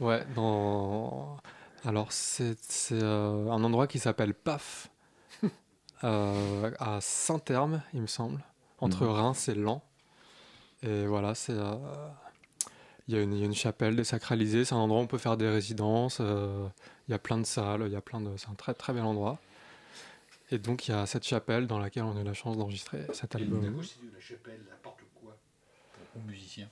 [0.00, 1.36] ouais, dans...
[1.84, 4.90] Alors, c'est c'est, un endroit qui s'appelle PAF,
[6.02, 8.42] à Saint-Terme, il me semble,
[8.80, 9.10] entre Mhm.
[9.10, 9.82] Reims et Lens.
[10.84, 11.52] Et voilà, c'est.
[11.54, 11.74] euh,
[13.06, 15.06] Il y, a une- il y a une chapelle désacralisée, c'est un endroit où on
[15.06, 16.66] peut faire des résidences, euh,
[17.06, 18.30] il y a plein de salles, il y a plein de...
[18.38, 19.38] c'est un très très bel endroit.
[20.50, 23.06] Et donc il y a cette chapelle dans laquelle on a eu la chance d'enregistrer
[23.12, 23.60] cet Et album.
[23.62, 25.36] Nago, c'est de la chapelle, n'importe quoi,
[25.92, 26.68] pour, aux musiciens?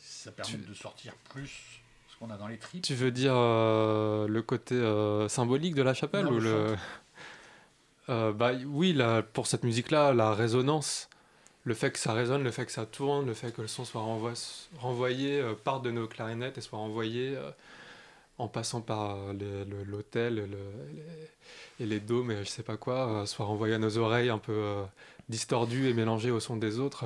[0.00, 2.82] Ça permet de sortir plus ce qu'on a dans les tripes?
[2.82, 6.74] Tu veux dire euh, le côté euh, symbolique de la chapelle Non, ou le.
[8.08, 8.98] Euh, bah, Oui,
[9.34, 11.08] pour cette musique-là, la résonance,
[11.64, 13.84] le fait que ça résonne, le fait que ça tourne, le fait que le son
[13.84, 14.02] soit
[14.78, 17.50] renvoyé euh, par de nos clarinettes et soit renvoyé euh,
[18.38, 20.58] en passant par euh, l'hôtel et, le-
[21.80, 24.84] et les, dômes et je sais pas quoi, soit renvoyé à nos oreilles un peu
[25.28, 27.04] distordues et mélangées au son des autres.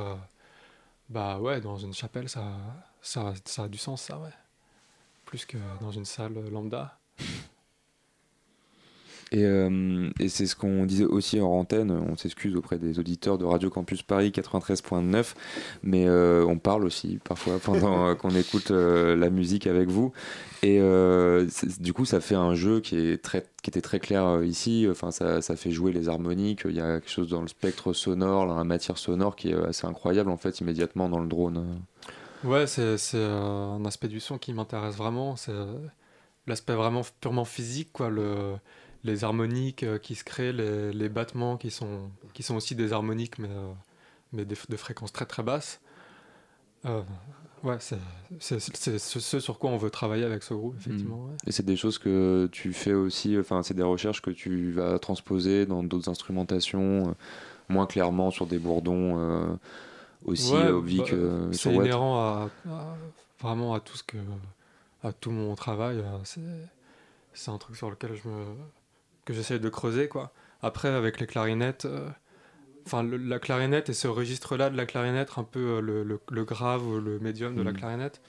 [1.09, 2.45] bah ouais, dans une chapelle, ça,
[3.03, 4.31] ça, ça a du sens, ça, ouais
[5.27, 6.99] plus que dans une salle lambda.
[9.35, 13.37] Et, euh, et c'est ce qu'on disait aussi en antenne, on s'excuse auprès des auditeurs
[13.37, 15.35] de Radio Campus Paris 93.9,
[15.83, 20.13] mais euh, on parle aussi parfois pendant qu'on écoute euh, la musique avec vous.
[20.63, 20.79] Et
[21.81, 25.11] du coup, ça fait un jeu qui, est très, qui était très clair ici, enfin,
[25.11, 28.47] ça, ça fait jouer les harmoniques, il y a quelque chose dans le spectre sonore,
[28.47, 31.81] dans la matière sonore qui est assez incroyable en fait immédiatement dans le drone.
[32.45, 35.35] Ouais, c'est un aspect du son qui m'intéresse vraiment.
[35.37, 35.53] C'est
[36.47, 38.09] l'aspect vraiment purement physique, quoi.
[38.09, 38.55] Le,
[39.05, 42.93] les harmoniques euh, qui se créent, les, les battements qui sont, qui sont aussi des
[42.93, 43.73] harmoniques, mais, euh,
[44.33, 45.81] mais de fréquences très très basses.
[46.87, 47.03] Euh,
[47.63, 47.99] ouais, c'est
[48.41, 51.25] ce, ce sur quoi on veut travailler avec ce groupe, effectivement.
[51.27, 51.37] ouais.
[51.47, 54.99] Et c'est des choses que tu fais aussi, enfin, c'est des recherches que tu vas
[54.99, 57.13] transposer dans d'autres instrumentations, euh,
[57.69, 59.47] moins clairement sur des bourdons euh,
[60.27, 62.97] aussi Ouais, obviques bah, c'est inhérent à, à-
[63.41, 64.17] vraiment à tout ce que
[65.03, 66.41] à tout mon travail c'est
[67.35, 68.45] c'est un truc sur lequel je me
[69.25, 72.09] que j'essaie de creuser quoi après avec les clarinettes euh,
[72.87, 76.21] enfin la clarinette et ce registre là de la clarinette un peu euh, le, le-
[76.31, 77.77] le grave ou le médium de la Mhm.
[77.79, 78.21] clarinette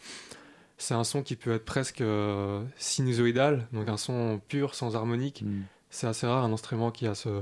[0.78, 5.42] c'est un son qui peut être presque euh, sinusoïdal donc un son pur sans harmonique
[5.44, 5.62] Mm.
[5.90, 7.42] c'est assez rare un instrument qui a ce,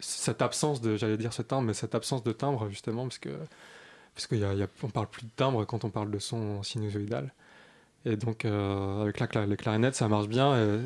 [0.00, 3.30] cette absence de, j'allais dire ce timbre, mais cette absence de timbre justement, parce que
[4.14, 6.10] parce qu'il y a, il y a- on parle plus de timbre quand on parle
[6.10, 7.32] de son sinusoïdal.
[8.04, 10.78] Et donc euh, avec la, les clarinettes, ça marche bien et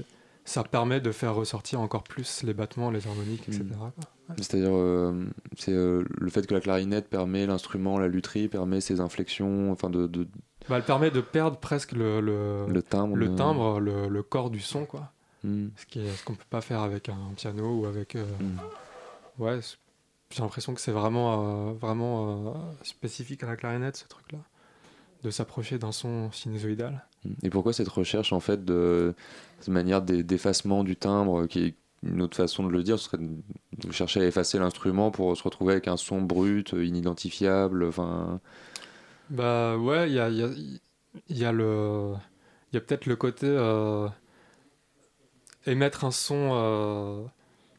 [0.44, 3.64] ça permet de faire ressortir encore plus les battements, les harmoniques, etc.
[3.64, 3.82] Mm.
[3.82, 4.36] Ouais.
[4.38, 5.26] C'est-à-dire, euh,
[5.58, 9.88] c'est euh, le fait que la clarinette permet l'instrument, la lutherie permet ses inflexions, enfin
[9.90, 10.26] de, de-
[10.68, 13.16] Bah, elle permet de perdre presque le, le, le timbre.
[13.16, 15.12] le de- timbre, le, le corps du son, quoi.
[15.44, 15.68] Mm.
[15.76, 18.16] Ce qui est- ce qu'on peut pas faire avec un piano ou avec.
[18.16, 18.58] euh, Mm.
[19.42, 19.60] Ouais,
[20.30, 24.38] j'ai l'impression que c'est vraiment, euh, vraiment euh, spécifique à la clarinette, ce truc-là.
[25.22, 27.06] De s'approcher d'un son sinusoïdal.
[27.42, 29.14] Et pourquoi cette recherche en fait de
[29.60, 33.04] cette manière d'e- d'effacement du timbre, qui est une autre façon de le dire, ce
[33.06, 37.84] serait de chercher à effacer l'instrument pour se retrouver avec un son brut, euh, inidentifiable,
[37.84, 38.40] enfin.
[39.30, 40.50] Bah ouais, il y a, y a-
[41.28, 42.14] y a le.
[42.72, 43.46] Il y a peut-être le côté.
[43.46, 44.08] euh,
[45.66, 47.22] émettre un son euh,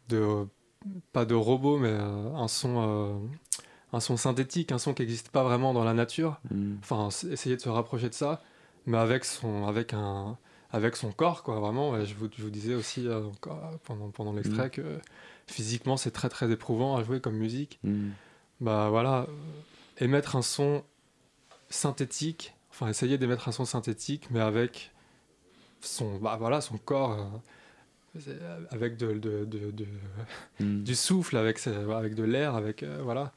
[0.10, 0.48] de.
[1.14, 3.22] Pas de robot, mais euh, un son.
[3.94, 6.40] un son synthétique, un son qui n'existe pas vraiment dans la nature.
[6.52, 6.76] Mm.
[6.82, 8.42] Enfin, essayer de se rapprocher de ça,
[8.86, 10.38] mais avec son, avec un,
[10.72, 12.04] avec son corps, quoi, vraiment.
[12.04, 13.52] Je, vous, je vous disais aussi euh, euh,
[13.84, 14.72] pendant, pendant l'extrait Mm.
[14.72, 15.00] que
[15.48, 17.80] physiquement, c'est très très éprouvant à jouer comme musique.
[17.84, 18.10] Mm.
[18.62, 19.26] Bah voilà, euh,
[20.00, 20.84] émettre un son
[21.70, 24.92] synthétique, enfin essayer d'émettre un son synthétique, mais avec
[25.82, 27.42] son, bah voilà, son corps,
[28.16, 29.86] euh, avec de, de- de- de-
[30.60, 30.84] Mm.
[30.84, 33.34] du souffle, avec, avec de l'air, avec euh, voilà.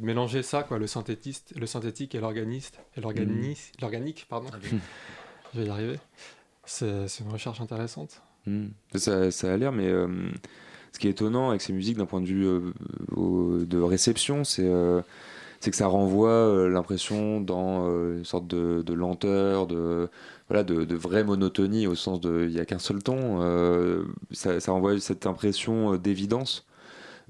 [0.00, 4.48] Mélanger ça, quoi, le synthétiste, le synthétique et l'organiste, et l'organis- l'organique, pardon.
[5.54, 5.98] Je vais y arriver.
[6.64, 8.20] C'est une recherche intéressante.
[8.46, 8.66] Mm.
[8.94, 10.08] Ça, ça a l'air, mais euh,
[10.92, 12.60] ce qui est étonnant avec ces musiques d'un point de vue euh,
[13.16, 15.00] au- de réception, c'est euh,
[15.60, 20.10] c'est que ça renvoie euh, l'impression dans euh, une sorte de, de lenteur, de,
[20.48, 23.40] voilà, de, de vraie monotonie au sens de il n'y a qu'un seul ton.
[23.42, 26.66] euh, ça, ça renvoie cette impression euh, d'évidence.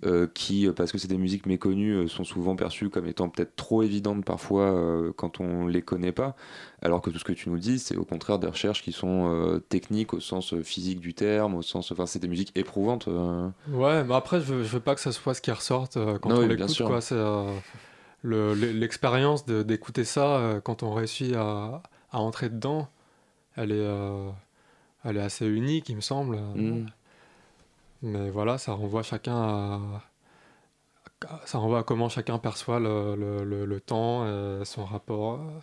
[0.05, 3.29] Euh, qui, euh, parce que c'est des musiques méconnues, euh, sont souvent perçues comme étant
[3.31, 6.37] peut-être trop évidentes parfois euh, quand on les connaît pas,
[6.83, 9.33] alors que tout ce que tu nous dis, c'est au contraire des recherches qui sont
[9.33, 13.09] euh, techniques au sens physique du terme, au sens, enfin, c'est des musiques éprouvantes.
[13.73, 16.31] Ouais, mais après, je veux, je veux pas que ça soit ce qui ressorte quand
[16.31, 17.01] Non, on oui, l'écoute, quoi.
[17.01, 17.17] C'est,
[18.23, 22.89] le- le- l'expérience d'écouter ça quand on réussit à, à entrer dedans,
[23.57, 23.87] elle est,
[25.05, 26.37] elle est assez unique, il me semble.
[26.37, 26.87] Mm.
[28.03, 29.81] Mais voilà, ça renvoie chacun à,
[31.45, 35.61] ça renvoie à comment chacun perçoit le, le- le- temps, euh, son rapport euh,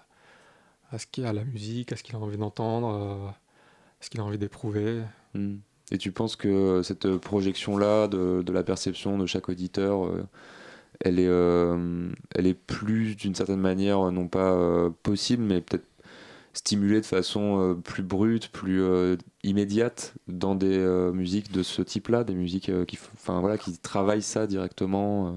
[0.92, 3.36] à ce qu'il la musique, à ce qu'il a envie d'entendre, euh, à
[4.02, 5.02] ce qu'il a envie d'éprouver.
[5.34, 5.58] Hmm.
[5.92, 10.10] Et tu penses que cette projection-là de, de la perception de chaque auditeur,
[11.02, 11.30] elle, est,
[12.36, 15.86] elle est plus d'une certaine manière, non pas possible, mais peut-être
[16.54, 18.82] stimulée de façon plus brute, plus
[19.44, 23.78] immédiate dans des euh, musiques de ce type-là, des musiques euh, qui, enfin, voilà, qui
[23.78, 25.32] travaillent ça directement euh,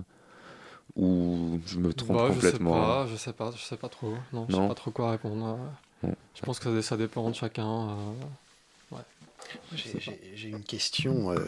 [0.97, 3.89] Ou je me trompe Bah, complètement Je sais pas, je sais pas, je sais pas
[3.89, 4.15] trop.
[4.33, 5.59] Non, je sais pas trop quoi répondre.
[6.03, 6.15] Bon.
[6.35, 7.91] Je pense que ça, dépend de chacun.
[7.91, 9.03] euh, ouais.
[10.35, 11.39] J'ai- une question, euh,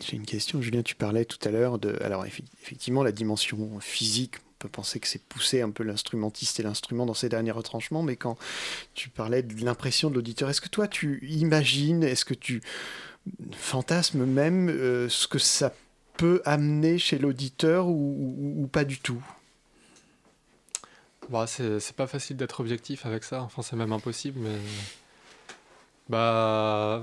[0.00, 0.82] j'ai une question, Julien.
[0.82, 4.36] Tu parlais tout à l'heure de, alors effectivement, la dimension physique.
[4.56, 8.02] On peut penser que c'est pousser un peu l'instrumentiste et l'instrument dans ses derniers retranchements,
[8.02, 8.38] mais quand
[8.94, 12.62] tu parlais de l'impression de l'auditeur, est-ce que toi tu imagines, est-ce que tu
[13.52, 15.74] fantasmes même euh, ce que ça
[16.16, 19.22] peut amener chez l'auditeur ou, ou- ou pas du tout?
[21.28, 23.42] Bah, c'est pas facile d'être objectif avec ça.
[23.42, 24.56] Enfin, c'est même impossible, mais.
[26.08, 27.02] Bah.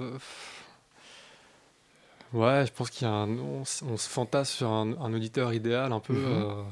[2.31, 3.29] Ouais, je pense qu'il y a un.
[3.37, 6.13] On, se fantasme sur un, un auditeur idéal un peu.
[6.13, 6.25] Mhm.
[6.25, 6.63] euh,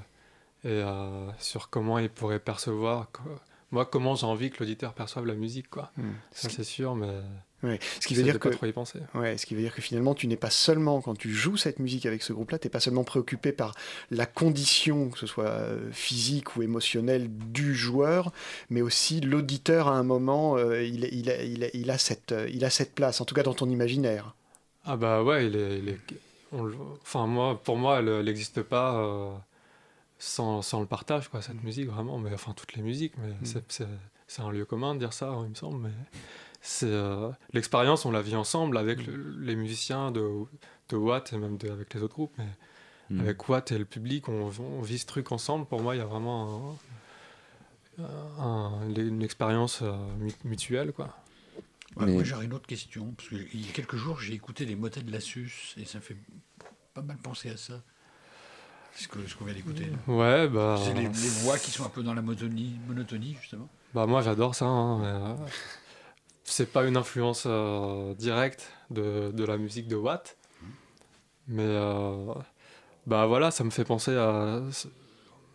[0.64, 3.07] et euh, sur comment il pourrait percevoir.
[3.72, 5.91] Moi, comment j'ai envie que l'auditeur perçoive la musique, quoi.
[5.97, 6.12] Hmm.
[6.32, 7.09] Ça, c'est sûr, mais.
[7.64, 7.80] Ouais.
[7.99, 8.99] Ce qui veut dire de pas que trop y penser.
[9.14, 11.78] Ouais, ce qui veut dire que finalement, tu n'es pas seulement, quand tu joues cette
[11.78, 13.76] musique avec ce groupe-là, tu n'es pas seulement préoccupé par
[14.09, 18.32] la condition, que ce soit euh, physique ou émotionnelle, du joueur,
[18.72, 22.34] mais aussi l'auditeur à un moment, euh, il, il a, il, a, il, a cette,
[22.51, 24.34] il a cette place, en tout cas dans ton imaginaire.
[24.84, 25.99] Ah bah ouais, il est, il est-
[26.51, 29.30] on le- enfin moi, pour moi, elle n'existe pas euh,
[30.24, 32.19] sans, sans le partage, quoi, cette musique, vraiment.
[32.19, 33.88] Mais enfin, toutes les musiques, mais c'est-
[34.28, 35.80] c'est un lieu commun de dire ça, il me semble.
[35.82, 35.93] Mais
[36.61, 40.30] c'est euh, l'expérience, on la vit ensemble avec le- les musiciens de,
[40.89, 42.34] de Watt et même de- avec les autres groupes.
[42.38, 42.45] Mais
[43.09, 43.19] Mm.
[43.22, 45.65] avec Watt et le public, on, on vit ce truc ensemble.
[45.65, 46.78] Pour moi, il y a vraiment
[47.97, 48.03] un-
[48.39, 51.17] un- une expérience euh, mu- mutuelle, quoi.
[51.97, 53.11] Ouais, Mais- Moi, j'aurais une autre question.
[53.17, 55.97] Parce qu'il y a quelques jours, j'ai écouté les motets de la Sus et ça
[55.97, 56.15] me fait
[56.93, 57.82] pas mal penser à ça.
[58.95, 59.85] Ce que- ce qu'on vient d'écouter.
[59.85, 60.13] là.
[60.13, 60.75] Ouais, bah.
[60.83, 63.67] C'est les, les voix qui sont un peu dans la monotonie, monotonie justement.
[63.93, 65.47] Bah moi j'adore ça, hein, mais, euh,
[66.43, 70.37] c'est pas une influence euh, directe de, de la musique de Watt,
[71.47, 72.33] mais euh,
[73.07, 74.61] bah voilà, ça me fait penser à,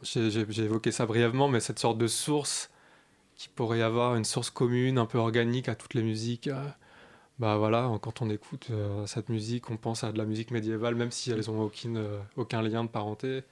[0.02, 2.70] j'ai évoqué ça brièvement, mais cette sorte de source
[3.36, 6.48] qui pourrait y avoir une source commune, un peu organique à toutes les musiques.
[6.48, 6.66] euh,
[7.38, 10.94] bah voilà, quand on écoute euh, cette musique, on pense à de la musique médiévale,
[10.94, 13.42] même si elles ont aucune, euh, aucun lien de parenté,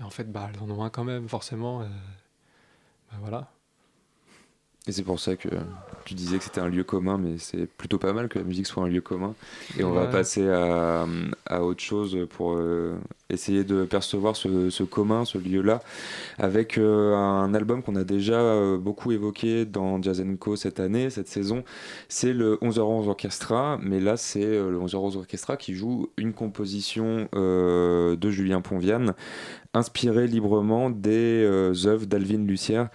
[0.00, 1.80] et en fait bah elles en ont un quand même forcément.
[1.80, 3.55] bah voilà.
[4.88, 5.48] Et c'est pour ça que
[6.04, 8.66] tu disais que c'était un lieu commun, mais c'est plutôt pas mal que la musique
[8.66, 9.34] soit un lieu commun.
[9.76, 11.04] Et on va passer à,
[11.46, 12.94] à autre chose pour euh,
[13.28, 15.82] essayer de percevoir ce, ce commun, ce lieu-là,
[16.38, 21.10] avec euh, un album qu'on a déjà euh, beaucoup évoqué dans Jazz Co cette année,
[21.10, 21.64] cette saison.
[22.08, 28.30] C'est le 11h11 Orchestra, mais là c'est le 11h11 Orchestra qui joue une composition de
[28.30, 29.14] Julien Ponviane,
[29.74, 31.44] inspirée librement des
[31.86, 32.88] œuvres d'Alvin Lucière.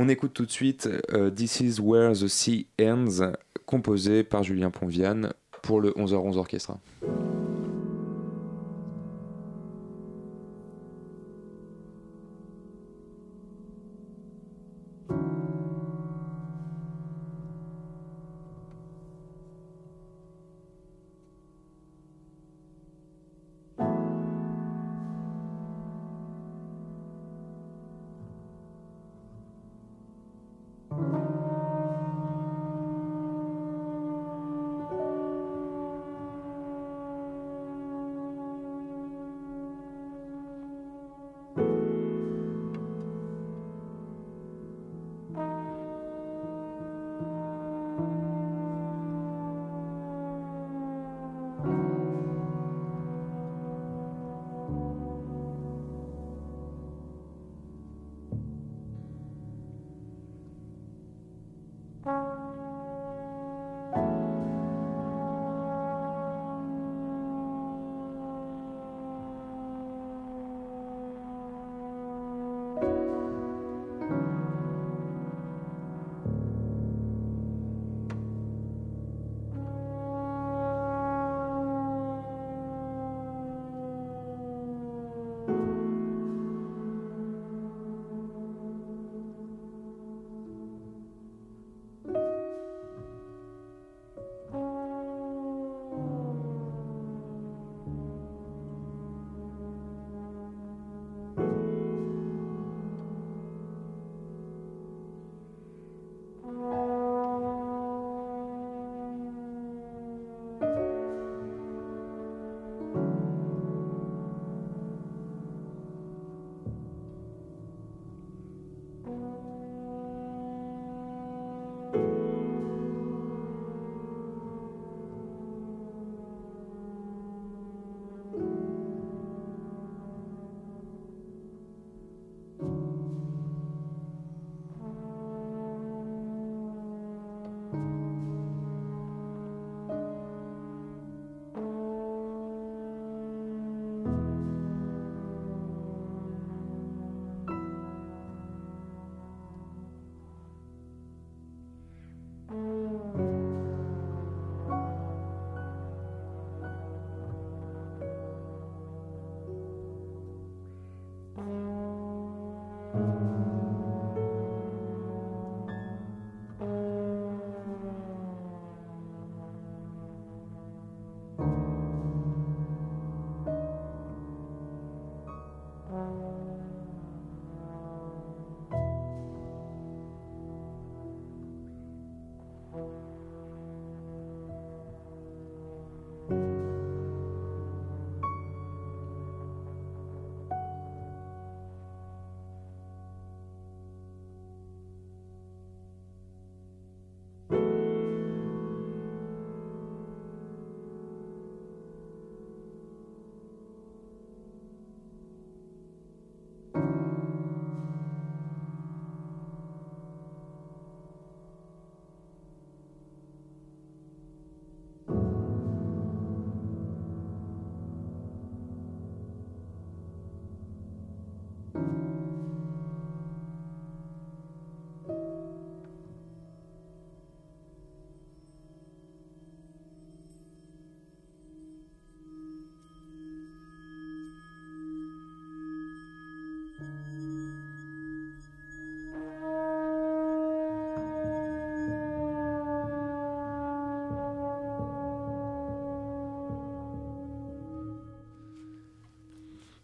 [0.00, 3.32] On écoute tout de suite euh, This is Where the Sea Ends,
[3.66, 6.78] composé par Julien Ponviane pour le 11h11 Orchestra.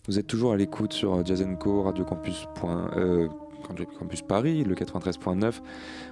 [0.06, 2.46] Vous êtes toujours à l'écoute sur Jazz Co, Radio Campus.
[2.94, 3.26] Euh,
[3.98, 5.62] Campus Paris, le 93.9.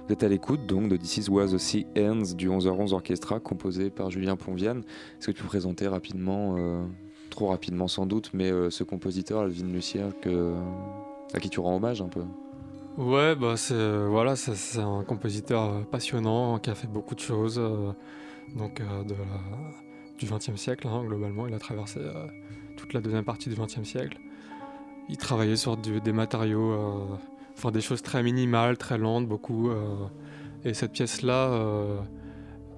[0.07, 3.39] Vous êtes à l'écoute donc de This Is Was the Sea Ends du 11h11 Orchestra
[3.39, 4.79] composé par Julien Ponviane.
[4.79, 6.83] Est-ce que tu peux présenter rapidement, euh,
[7.29, 10.55] trop rapidement sans doute, mais euh, ce compositeur, Alvin Lucière, que,
[11.35, 12.23] à qui tu rends hommage un peu?
[12.97, 17.61] Ouais, bah c'est voilà, c'est un compositeur passionnant qui a fait beaucoup de choses
[18.55, 19.15] donc de
[20.19, 21.47] du XXe siècle hein, globalement.
[21.47, 21.99] Il a traversé
[22.83, 24.19] toute la deuxième partie du XXe siècle.
[25.07, 27.15] Il travaillait sur des matériaux, euh,
[27.55, 29.69] enfin des choses très minimales, très lentes, beaucoup.
[29.69, 30.07] Euh,
[30.65, 31.99] et cette pièce-là, euh,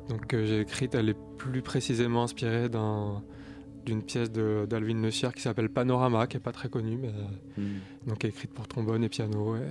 [0.09, 5.69] donc que j'ai écrite, elle est plus précisément inspirée d'une pièce d'Alvin Le qui s'appelle
[5.69, 7.11] Panorama, qui est pas très connue, mais
[7.57, 8.07] hmm.
[8.07, 9.55] donc écrite pour trombone et piano.
[9.55, 9.67] Et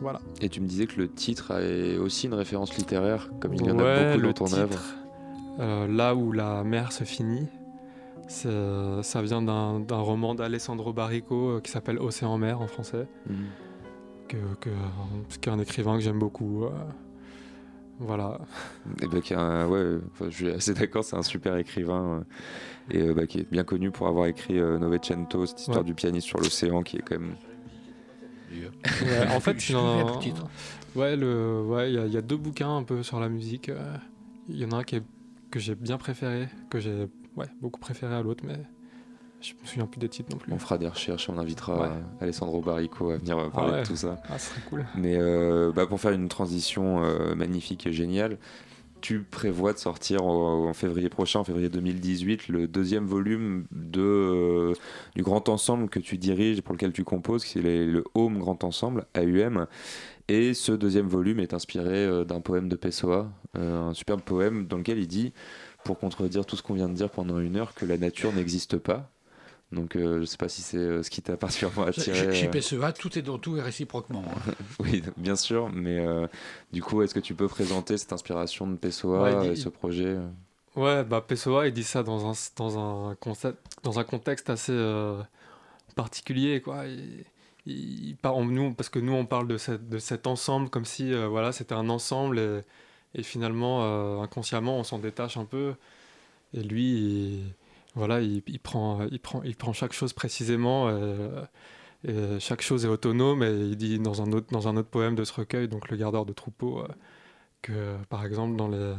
[0.00, 0.20] voilà.
[0.42, 3.70] Et tu me disais que le titre est aussi une référence littéraire, comme il y
[3.70, 4.82] en a beaucoup dans ton œuvre.
[5.58, 7.48] là où la mer se finit,
[8.28, 13.36] ça vient d'un roman d'Alessandro Barrico euh, qui s'appelle Océan Mer en français, mhm.
[14.28, 14.70] que, que,
[15.40, 16.64] qui est un écrivain que j'aime beaucoup.
[16.64, 16.70] Euh,
[17.98, 18.38] voilà.
[19.00, 19.98] Et bah, ouais,
[20.28, 22.24] je suis assez d'accord, c'est un super écrivain
[22.94, 26.26] euh, et bah, qui est bien connu pour avoir écrit Novecento, cette histoire du pianiste
[26.26, 27.36] sur l'océan qui est quand même.
[29.30, 29.56] en fait,
[30.96, 33.70] ouais, le, ouais, il y, a deux bouquins un peu sur la musique.
[34.48, 35.04] Il y en a un qui est,
[35.52, 37.06] que j'ai bien préféré, que j'ai
[37.36, 38.58] ouais, beaucoup préféré à l'autre, mais
[39.42, 40.52] je me souviens plus des titres non plus.
[40.52, 44.22] On fera des recherches on invitera Alessandro Barrico à venir parler ah de tout ça.
[44.28, 44.86] Ah, ce serait cool.
[44.96, 48.38] Mais euh, bah, pour faire une transition euh, magnifique et géniale,
[49.00, 54.74] tu prévois de sortir en, février prochain, en février 2018, le deuxième volume de, euh,
[55.16, 58.62] du grand ensemble que tu diriges, pour lequel tu composes, qui est le Home Grand
[58.62, 59.66] Ensemble, AUM.
[60.28, 64.98] Et ce deuxième volume est inspiré d'un poème de Pessoa, un superbe poème dans lequel
[64.98, 65.32] il dit
[65.84, 68.76] pour contredire tout ce qu'on vient de dire pendant une heure, que la nature n'existe
[68.78, 69.10] pas.
[69.72, 72.34] Donc euh, je ne sais pas si c'est euh, ce qui t'a particulièrement attiré.
[72.34, 74.22] Chez, PSEA, tout est dans tout et réciproquement.
[74.26, 74.52] Hein.
[74.80, 76.26] oui, bien sûr, mais euh,
[76.72, 80.18] du coup, est-ce que tu peux présenter cette inspiration de PSOA et ce projet
[80.76, 82.78] Ouais, bah PSOA, il dit ça dans un, dans
[83.10, 84.76] un, concept, dans un contexte assez
[85.96, 86.60] particulier.
[86.60, 86.84] Quoi.
[87.66, 91.52] Il, nous, parce que nous, on parle de, cette, de cet ensemble comme si voilà,
[91.52, 92.60] c'était un ensemble et
[93.14, 95.74] et finalement, euh, inconsciemment, on s'en détache un peu.
[96.54, 97.54] Et lui, il,
[97.94, 100.88] voilà, il, prend, il, prend, il prend chaque chose précisément.
[100.88, 101.42] Euh,
[102.04, 103.42] et chaque chose est autonome.
[103.42, 105.96] Et il dit dans un autre, dans un autre poème de ce recueil, donc Le
[105.96, 106.88] gardeur de troupeau, euh,
[107.62, 108.94] que par exemple, dans les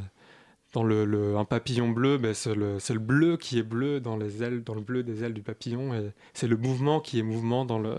[0.74, 4.42] dans le, un papillon bleu, ben c'est le, le, bleu qui est bleu dans les
[4.42, 7.78] ailes, dans le bleu des ailes du papillon, c'est le mouvement qui est mouvement dans
[7.78, 7.96] le,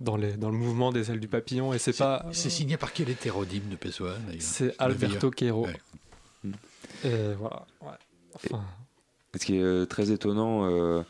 [0.00, 1.72] dans, les, dans le mouvement des ailes du papillon.
[1.72, 2.26] Et c'est pas.
[2.32, 5.66] C'est signé par quel hétérodyme de Pessoa C'est Alberto Quero.
[7.04, 7.66] Et voilà.
[9.34, 11.02] ce qui est euh, très étonnant, euh,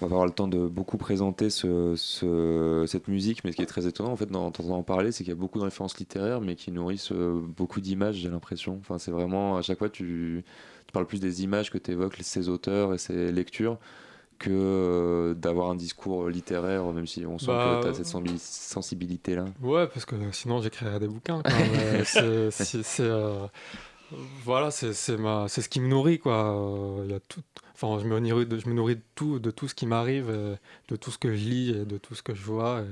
[0.00, 3.62] on va avoir le temps de beaucoup présenter ce, ce, cette musique, mais ce qui
[3.62, 5.98] est très étonnant en fait, dans en parler, c'est qu'il y a beaucoup de références
[5.98, 8.78] littéraires, mais qui nourrissent euh, beaucoup d'images, j'ai l'impression.
[8.80, 10.44] Enfin, c'est vraiment, à chaque fois, tu,
[10.86, 13.78] tu parles plus des images que tu évoques ces auteurs et ces lectures
[14.38, 18.38] que euh, d'avoir un discours littéraire, même si on sent bah, que tu as cette
[18.38, 19.46] sensibilité-là.
[19.62, 21.42] Ouais, parce que sinon j'écrirais des bouquins.
[22.04, 23.46] c'est, euh,
[24.44, 26.18] voilà, c'est, ce qui me nourrit.
[26.18, 27.02] Quoi.
[27.04, 27.42] Il y a tout,
[27.74, 30.28] enfin, je, me nourris de, je me nourris de tout, de tout ce qui m'arrive,
[30.88, 32.82] de tout ce que je lis, et de tout ce que je vois,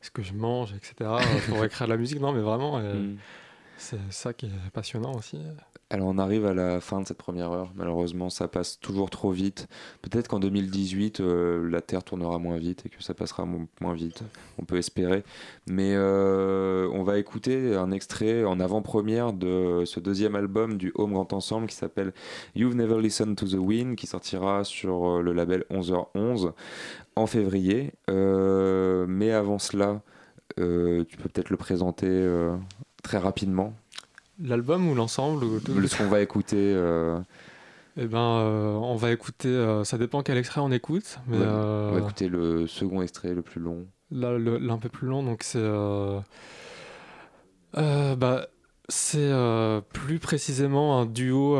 [0.00, 1.10] ce que je mange, etc.
[1.48, 2.20] pour écrire de la musique.
[2.20, 3.16] Non, mais vraiment, mm.
[3.76, 5.38] c'est ça qui est passionnant aussi.
[5.92, 7.70] Alors on arrive à la fin de cette première heure.
[7.74, 9.68] Malheureusement, ça passe toujours trop vite.
[10.00, 14.22] Peut-être qu'en 2018, euh, la Terre tournera moins vite et que ça passera moins vite.
[14.58, 15.22] On peut espérer.
[15.66, 21.12] Mais euh, on va écouter un extrait en avant-première de ce deuxième album du Home
[21.12, 22.14] Grand Ensemble qui s'appelle
[22.54, 26.52] You've Never Listened to the Wind, qui sortira sur euh, le label 11h11
[27.16, 27.92] en février.
[28.08, 30.00] mais avant cela,
[30.56, 30.62] tu
[31.18, 32.26] peux peut-être le présenter
[33.02, 33.74] très rapidement
[34.42, 35.46] L'album ou l'ensemble
[35.86, 36.56] Ce qu'on va écouter.
[36.58, 37.18] Euh...
[37.96, 39.48] Eh ben, euh, on va écouter.
[39.48, 41.18] Euh, ça dépend quel extrait on écoute.
[41.28, 43.86] Mais, on va écouter le second extrait, le plus long.
[44.10, 45.62] Là, l'un peu plus long, donc c'est.
[47.74, 48.46] bah,
[48.88, 49.32] c'est
[49.92, 51.56] plus précisément un duo,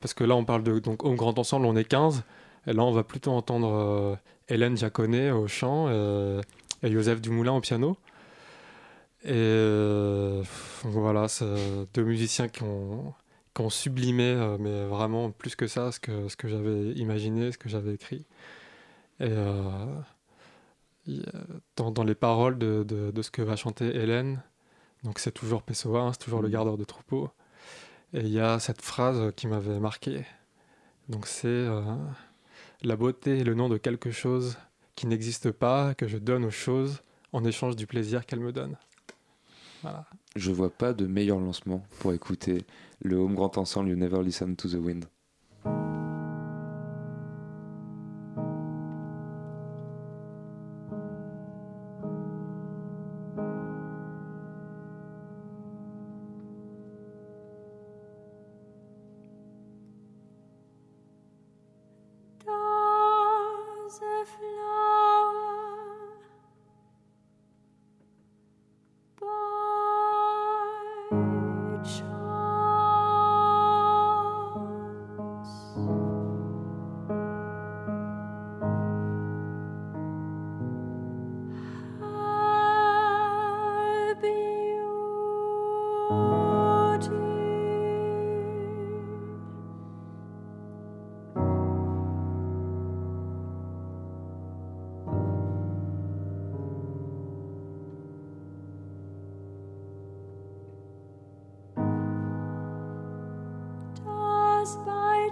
[0.00, 2.22] parce que là on parle de donc au grand ensemble on est 15,
[2.66, 7.98] et là on va plutôt entendre Hélène Jaconnet au chant et Joseph Dumoulin au piano.
[9.24, 10.42] Et euh,
[10.82, 11.46] voilà, c'est
[11.94, 13.14] deux musiciens qui ont,
[13.54, 17.50] qui ont sublimé, euh, mais vraiment plus que ça, ce que, ce que j'avais imaginé,
[17.50, 18.26] ce que j'avais écrit.
[19.20, 19.86] Et euh,
[21.76, 24.42] dans, dans, les paroles de, de, de, ce que va chanter Hélène,
[25.04, 26.52] donc c'est toujours Pessoa, hein, c'est toujours le mmh.
[26.52, 27.30] gardeur de troupeau.
[28.12, 30.26] Et il y a cette phrase qui m'avait marqué.
[31.08, 31.66] Donc c'est
[32.82, 34.58] La beauté est le nom de quelque chose
[34.96, 37.02] qui n'existe pas, que je donne aux choses
[37.32, 38.76] en échange du plaisir qu'elles me donnent.
[40.36, 42.64] Je vois pas de meilleur lancement pour écouter
[43.00, 45.06] le Home Grand Ensemble You Never Listen to the Wind.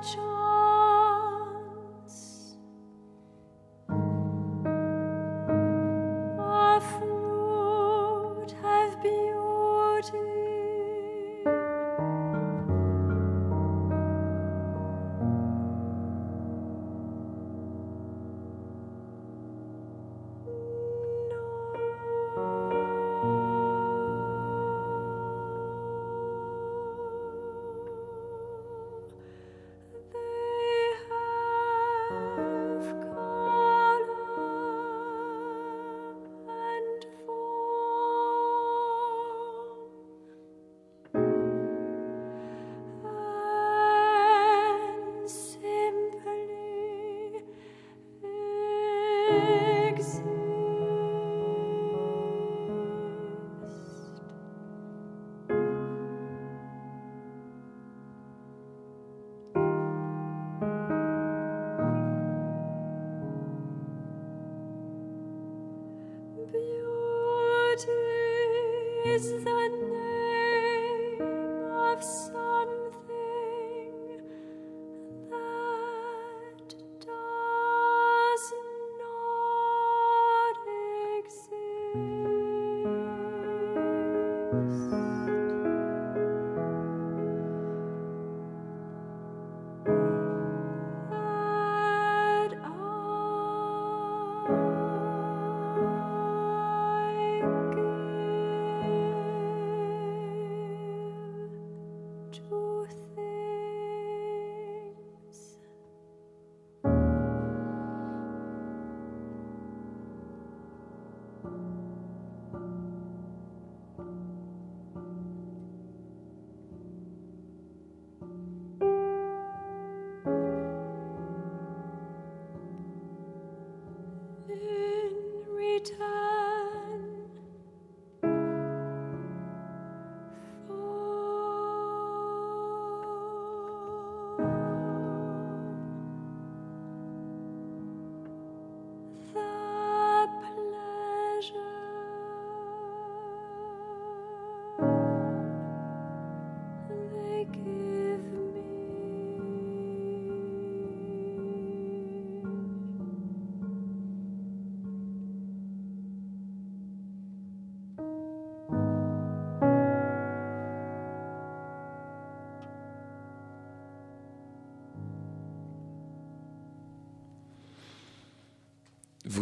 [0.02, 0.31] joy.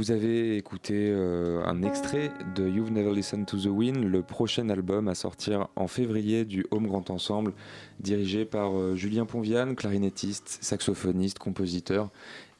[0.00, 4.70] Vous avez écouté euh, un extrait de You've Never Listened to the Wind, le prochain
[4.70, 7.52] album à sortir en février du Home Grand Ensemble,
[7.98, 12.08] dirigé par euh, Julien Ponviane, clarinettiste, saxophoniste, compositeur,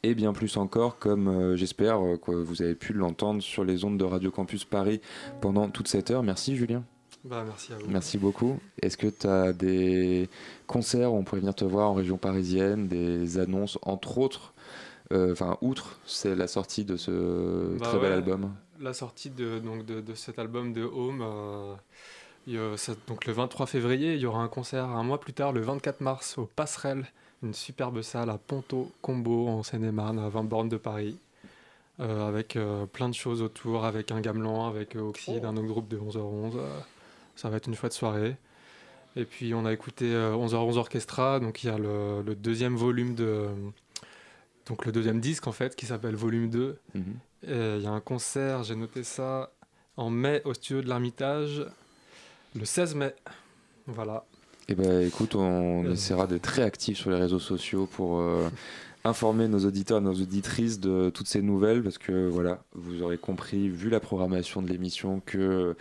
[0.03, 3.87] et bien plus encore, comme euh, j'espère euh, que vous avez pu l'entendre sur les
[3.87, 5.01] ondes de Radio Campus Paris
[5.41, 6.23] pendant toute cette heure.
[6.23, 6.85] Merci Julien.
[7.25, 7.87] Bah, merci à vous.
[7.89, 8.59] Merci beaucoup.
[8.83, 10.29] Est-ce que tu as des
[10.67, 14.53] concerts où on pourrait venir te voir en région parisienne, des annonces entre autres
[15.13, 18.51] Enfin, outre, c'est la sortie de ce Bah très bel album.
[18.81, 23.67] La sortie de, donc de, de cet album de Home, euh, ça- donc le 23
[23.67, 27.07] février, il y aura un concert un mois plus tard, le 24 mars, au Passerelle,
[27.43, 31.17] une superbe salle à Ponto Combo en Seine-et-Marne, à 20 bornes de Paris,
[32.01, 35.67] euh, avec euh, plein de choses autour, avec un gamelan, avec euh, Oxide, un autre
[35.69, 36.53] groupe de 11h11.
[36.57, 36.81] euh,
[37.37, 38.37] ça va être une chouette soirée.
[39.17, 42.77] Et puis on a écouté euh, 11h11 Orchestra, donc il y a le, le deuxième
[42.77, 43.49] volume de,
[44.71, 46.79] donc le deuxième disque en fait qui s'appelle Volume 2.
[46.95, 47.03] Mhm.
[47.49, 49.51] Et Il y a un concert, j'ai noté ça
[49.97, 51.67] en mai au studio de l'Ermitage,
[52.55, 53.15] le 16 mai.
[53.87, 54.25] Voilà.
[54.69, 58.49] Eh ben, écoute, on essaiera d'être très actifs sur les réseaux sociaux pour euh,
[59.05, 63.69] informer nos auditeurs, nos auditrices de toutes ces nouvelles, parce que voilà, vous aurez compris,
[63.69, 65.77] vu la programmation de l'émission, que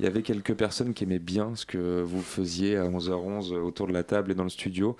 [0.00, 3.86] il y avait quelques personnes qui aimaient bien ce que vous faisiez à 11h11 autour
[3.86, 4.96] de la table et dans le studio.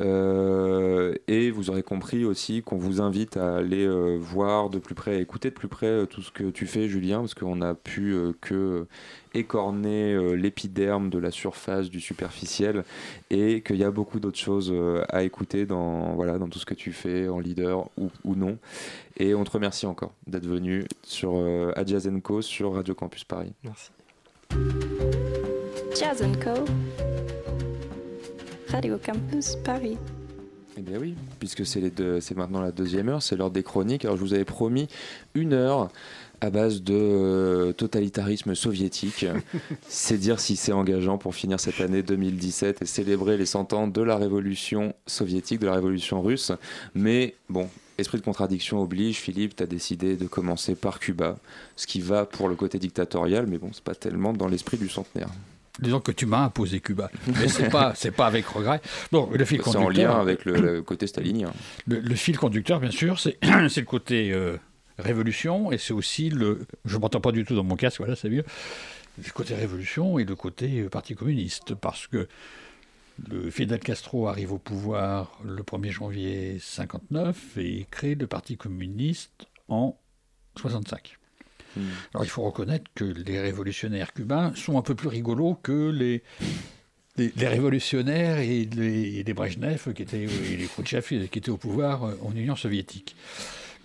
[0.00, 4.94] Euh, et vous aurez compris aussi qu'on vous invite à aller euh, voir de plus
[4.94, 7.74] près, écouter de plus près euh, tout ce que tu fais, Julien, parce qu'on a
[7.74, 8.86] pu que
[9.34, 12.84] écorner euh, l'épiderme de la surface du superficiel
[13.30, 16.66] et qu'il y a beaucoup d'autres choses euh, à écouter dans, voilà, dans tout ce
[16.66, 18.58] que tu fais en leader ou, ou non.
[19.16, 23.24] Et on te remercie encore d'être venu sur euh, à Jazz Co sur Radio Campus
[23.24, 23.52] Paris.
[23.64, 23.90] Merci.
[25.98, 26.64] Jazz Co.
[28.68, 29.96] Radio Campus Paris.
[30.76, 33.64] Eh bien oui, puisque c'est les deux- c'est maintenant la deuxième heure, c'est l'heure des
[33.64, 34.04] chroniques.
[34.04, 34.86] Alors je vous avais promis
[35.34, 35.88] une heure
[36.40, 39.26] à base de euh, totalitarisme soviétique.
[39.88, 43.88] c'est dire si c'est engageant pour finir cette année 2017 et célébrer les 100 ans
[43.88, 46.52] de la révolution soviétique, de la révolution russe.
[46.94, 47.68] Mais bon,
[47.98, 51.36] esprit de contradiction oblige, Philippe, tu as décidé de commencer par Cuba,
[51.76, 54.88] ce qui va pour le côté dictatorial, mais bon, c'est pas tellement dans l'esprit du
[54.88, 55.28] centenaire.
[55.80, 57.08] Disons que tu m'as imposé Cuba.
[57.40, 58.80] Mais c'est pas, c'est pas avec regret.
[59.12, 59.84] Donc, le fil C'est conducteur.
[59.84, 61.52] en lien avec le, le côté stalinien.
[61.86, 64.56] Le, le fil conducteur, bien sûr, c'est c'est le côté euh,
[64.98, 66.66] révolution et c'est aussi le.
[66.84, 68.44] Je m'entends pas du tout dans mon casque, voilà, c'est mieux.
[69.24, 71.74] Le côté révolution et le côté euh, Parti communiste.
[71.74, 72.28] Parce que
[73.28, 79.46] le Fidel Castro arrive au pouvoir le 1er janvier 59 et crée le Parti communiste
[79.68, 79.98] en
[80.56, 81.18] 65.
[82.12, 86.22] Alors il faut reconnaître que les révolutionnaires cubains sont un peu plus rigolos que les,
[87.16, 91.50] les, les révolutionnaires et les, et les Brejnev qui étaient, et les Khrouchtchev qui étaient
[91.50, 93.16] au pouvoir euh, en Union soviétique.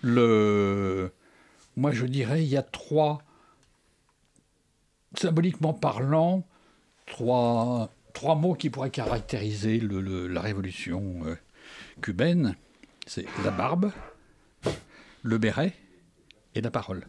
[0.06, 1.10] Le,
[1.76, 3.22] moi je dirais il y a trois,
[5.16, 6.46] symboliquement parlant,
[7.06, 11.36] trois, trois mots qui pourraient caractériser la révolution euh,
[12.02, 12.54] cubaine.
[13.06, 13.92] C'est la barbe,
[15.22, 15.72] le béret
[16.54, 17.06] et la parole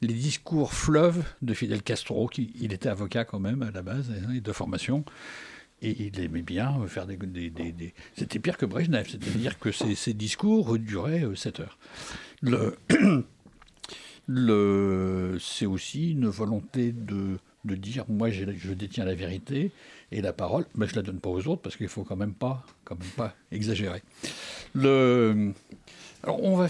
[0.00, 4.10] les discours fleuves de Fidel Castro, qui il était avocat quand même à la base
[4.10, 5.04] hein, et de formation,
[5.82, 7.18] et il aimait bien faire des...
[8.16, 11.78] C'était pire que Brejnev, c'est-à-dire que ses, discours duraient 7 heures.
[12.42, 12.76] Le,
[14.26, 19.72] le, c'est aussi une volonté de, de dire, moi je détiens la vérité,
[20.10, 22.34] et la parole, mais je la donne pas aux autres, parce qu'il faut quand même
[22.34, 24.02] pas, quand même pas exagérer.
[24.74, 25.52] Le,
[26.22, 26.68] alors on va...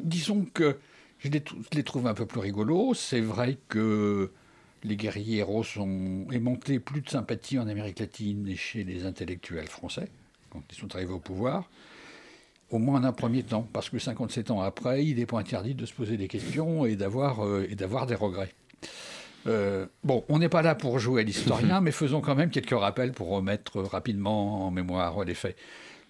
[0.00, 0.76] disons que
[1.18, 2.94] je les, je les trouve un peu plus rigolos.
[2.94, 4.30] C'est vrai que
[4.84, 9.68] les guerriers héros ont aimanté plus de sympathie en Amérique latine et chez les intellectuels
[9.68, 10.08] français,
[10.50, 11.68] quand ils sont arrivés au pouvoir.
[12.70, 15.74] Au moins en un premier temps, parce que 57 ans après, il n'est pas interdit
[15.74, 18.52] de se poser des questions et d'avoir euh, des regrets.
[19.46, 22.78] Euh, bon, on n'est pas là pour jouer à l'historien, mais faisons quand même quelques
[22.78, 25.56] rappels pour remettre rapidement en mémoire les faits.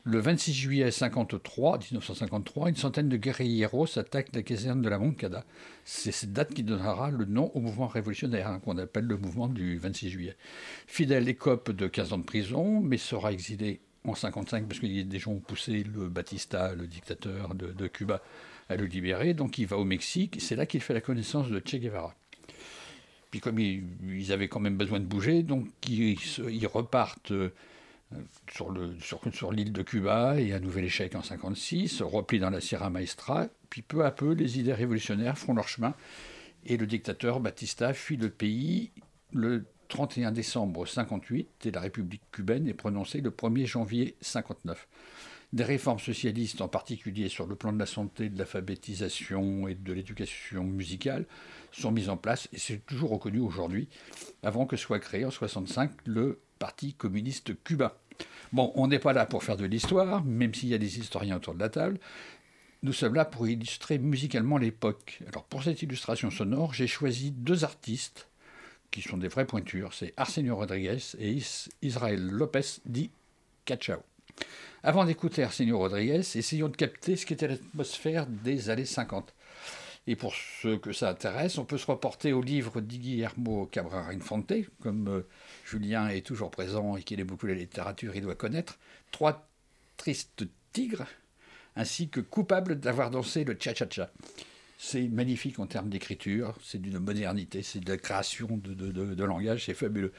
[0.04, 5.44] Le 26 juillet 53, 1953, une centaine de guerrilleros attaquent la caserne de la Moncada.
[5.84, 9.48] C'est cette date qui donnera le nom au mouvement révolutionnaire, hein, qu'on appelle le mouvement
[9.48, 10.36] du 26 juillet.
[10.86, 15.00] Fidel écope de 15 ans de prison, mais sera exilé en 55 parce qu'il y
[15.00, 18.22] a des gens ont poussé le Batista, le dictateur de, Cuba,
[18.68, 19.34] à le libérer.
[19.34, 20.38] Donc il va au Mexique.
[20.40, 22.14] C'est là qu'il fait la connaissance de Che Guevara.
[23.30, 27.52] Puis comme ils, avaient quand même besoin de bouger, donc ils repartent euh,
[28.50, 32.50] sur, le, sur, sur l'île de Cuba et un nouvel échec en 56, repli dans
[32.50, 33.48] la Sierra Maestra.
[33.70, 35.94] Puis peu à peu, les idées révolutionnaires font leur chemin
[36.64, 38.90] et le dictateur Batista fuit le pays
[39.32, 44.86] le 31 décembre 58 et la République cubaine est prononcée le 1er janvier 59.
[45.54, 49.92] Des réformes socialistes, en particulier sur le plan de la santé, de l'alphabétisation et de
[49.94, 51.24] l'éducation musicale,
[51.72, 53.88] sont mises en place et c'est toujours reconnu aujourd'hui,
[54.42, 57.92] avant que soit créé en 65 le Parti communiste cubain.
[58.52, 61.36] Bon, on n'est pas là pour faire de l'histoire, même s'il y a des historiens
[61.36, 62.00] autour de la table.
[62.82, 65.20] Nous sommes là pour illustrer musicalement l'époque.
[65.28, 68.28] Alors pour cette illustration sonore, j'ai choisi deux artistes
[68.90, 69.94] qui sont des vraies pointures.
[69.94, 73.10] C'est Arsenio Rodriguez et Is- Israël Lopez dit
[73.64, 74.00] Cachao.
[74.84, 79.34] Avant d'écouter Arsenio Rodriguez, essayons de capter ce qu'était l'atmosphère des années 50.
[80.06, 84.08] Et pour ceux que ça intéresse, on peut se reporter au livre di Guillermo Cabrera
[84.10, 85.26] Infante, comme euh,
[85.66, 88.78] Julien est toujours présent et qu'il aime beaucoup la littérature, il doit connaître,
[89.10, 89.48] Trois
[89.96, 91.06] tristes tigres,
[91.74, 94.10] ainsi que Coupable d'avoir dansé le cha-cha-cha.
[94.80, 99.74] C'est magnifique en termes d'écriture, c'est d'une modernité, c'est de la création de, langage, c'est
[99.74, 100.12] fabuleux.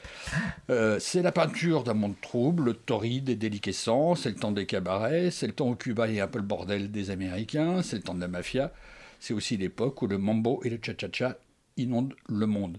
[0.68, 5.30] Euh, c'est la peinture d'un monde trouble, torride et déliquescent, c'est le temps des cabarets,
[5.30, 8.12] c'est le temps où Cuba est un peu le bordel des Américains, c'est le temps
[8.12, 8.70] de la mafia,
[9.18, 11.38] c'est aussi l'époque où le mambo et le cha-cha-cha
[11.78, 12.76] inondent le monde.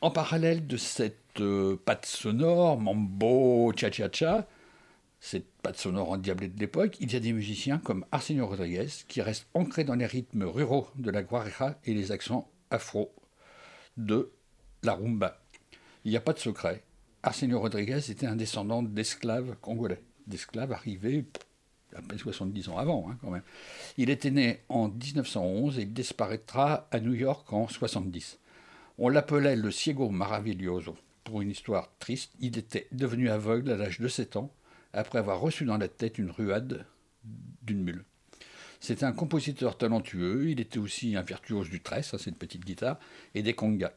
[0.00, 4.46] En parallèle de cette euh, patte sonore, mambo, cha-cha-cha,
[5.20, 9.20] cette patte sonore endiablée de l'époque, il y a des musiciens comme Arsenio Rodriguez qui
[9.20, 13.12] restent ancrés dans les rythmes ruraux de la guarija et les accents afro
[13.96, 14.30] de
[14.82, 15.40] la rumba.
[16.04, 16.84] Il n'y a pas de secret.
[17.22, 21.26] Arsenio Rodriguez était un descendant d'esclaves congolais, d'esclaves arrivés
[21.96, 23.42] à peine 70 ans avant, hein, quand même.
[23.96, 28.38] Il était né en 1911 et il disparaîtra à New York en 70.
[28.98, 30.96] On l'appelait le Ciego Maravilloso.
[31.24, 34.52] Pour une histoire triste, il était devenu aveugle à l'âge de 7 ans
[34.92, 36.86] après avoir reçu dans la tête une ruade
[37.62, 38.04] d'une mule.
[38.80, 42.98] C'était un compositeur talentueux, il était aussi un virtuose du tresse, c'est une petite guitare,
[43.34, 43.92] et des congas.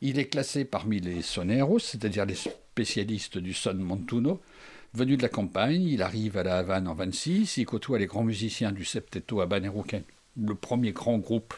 [0.00, 4.40] Il est classé parmi les soneros, c'est-à-dire les spécialistes du son montuno.
[4.94, 8.24] Venu de la campagne, il arrive à la Havane en 26, il côtoie les grands
[8.24, 9.84] musiciens du Septeto Habanero,
[10.36, 11.54] le premier grand groupe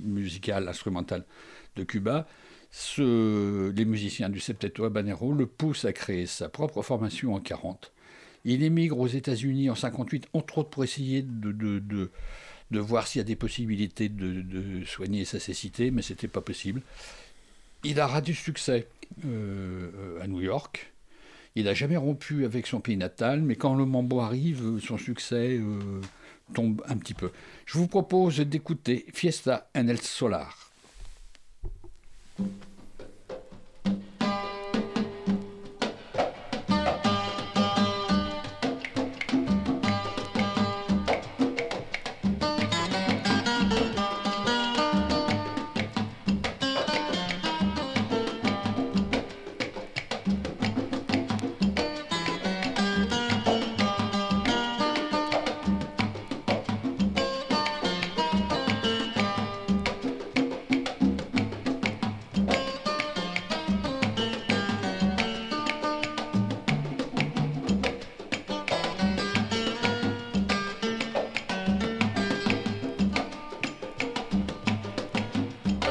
[0.00, 1.24] musical, instrumental
[1.76, 2.26] de Cuba.
[2.98, 7.92] Les musiciens du Septeto Habanero le poussent à créer sa propre formation en 40.
[8.44, 12.10] Il émigre aux États-Unis en 58, entre autres pour essayer de, de, de,
[12.72, 16.40] de voir s'il y a des possibilités de, soigner sa cécité, mais ce n'était pas
[16.40, 16.82] possible.
[17.84, 18.88] Il aura du succès
[19.26, 20.92] euh, à New York.
[21.54, 25.58] Il n'a jamais rompu avec son pays natal, mais quand le mambo arrive, son succès
[25.60, 26.00] euh,
[26.54, 27.30] tombe un petit peu.
[27.66, 30.72] Je vous propose d'écouter Fiesta en el Solar.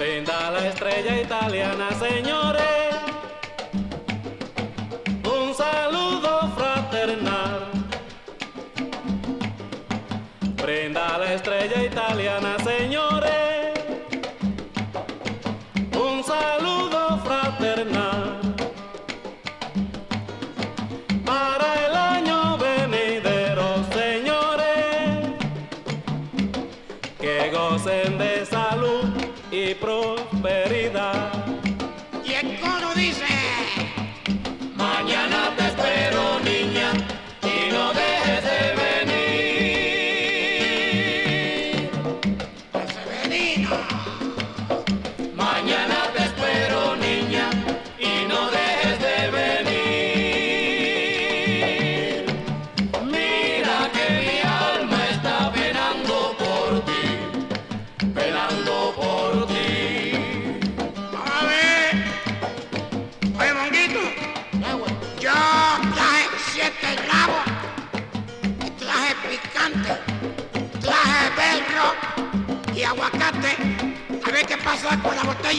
[0.02, 2.81] Brinda la estrella italiana, señores.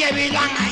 [0.09, 0.72] Con la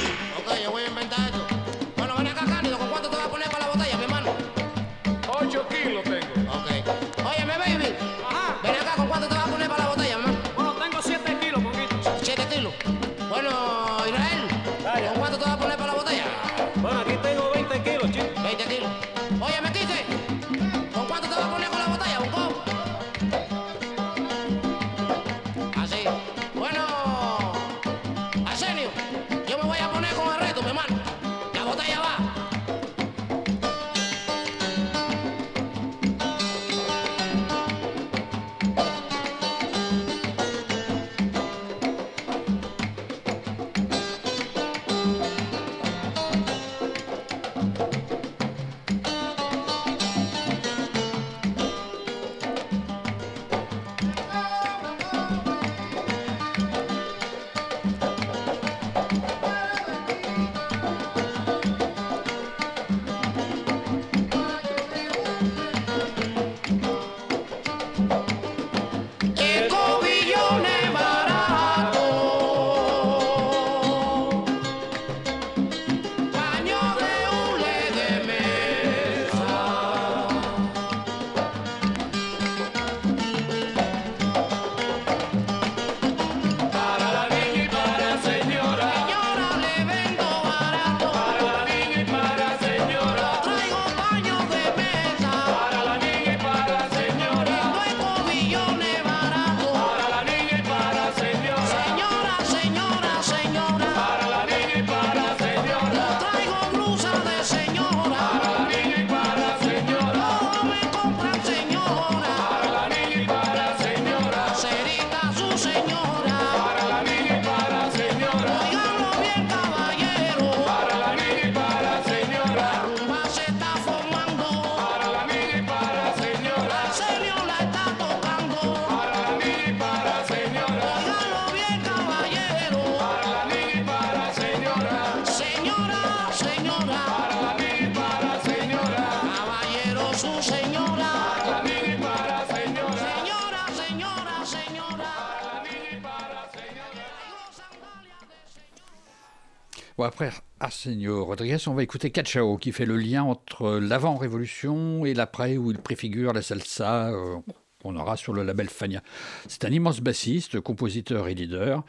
[150.03, 155.57] Après Arsenio Rodriguez, on va écouter Cachao, qui fait le lien entre l'avant-révolution et l'après,
[155.57, 157.37] où il préfigure la salsa euh,
[157.83, 159.03] qu'on aura sur le label Fania.
[159.49, 161.85] C'est un immense bassiste, compositeur et leader.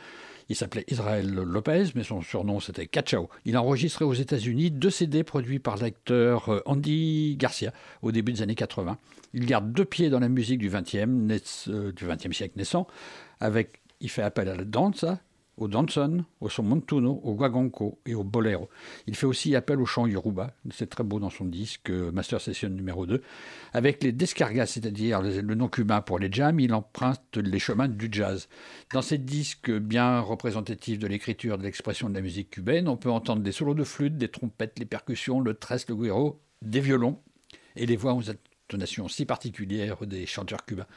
[0.50, 3.30] Il s'appelait Israël Lopez, mais son surnom c'était Cachao.
[3.46, 7.72] Il a enregistré aux États-Unis deux CD produits par l'acteur euh, Andy Garcia
[8.02, 8.98] au début des années 80.
[9.34, 12.86] Il garde deux pieds dans la musique du 20e, naisse- euh, du 20e siècle naissant,
[13.40, 15.20] avec, il fait appel à la danza,
[15.62, 15.70] au
[16.42, 18.70] au son montuno, au guaguancó et au bolero.
[19.08, 22.42] Il fait aussi appel au chant yoruba, c'est très beau dans son disque euh, Master
[22.42, 23.22] Session numéro 2.
[23.74, 28.10] Avec les descargas, c'est-à-dire le nom cubain pour les jams, il emprunte les chemins du
[28.12, 28.50] jazz.
[28.94, 33.12] Dans ces disques bien représentatifs de l'écriture, de l'expression de la musique cubaine, on peut
[33.12, 37.20] entendre des solos de flûte, des trompettes, les percussions, le tresse, le güiro, des violons
[37.76, 38.14] et les voix
[38.72, 40.88] aux intonations si particulières des chanteurs cubains.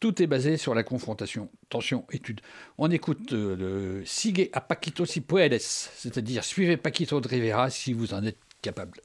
[0.00, 2.40] Tout est basé sur la confrontation, tension, étude.
[2.78, 7.92] On écoute euh, le Sigue a Paquito si puedes, c'est-à-dire suivez Paquito de Rivera si
[7.92, 9.00] vous en êtes capable.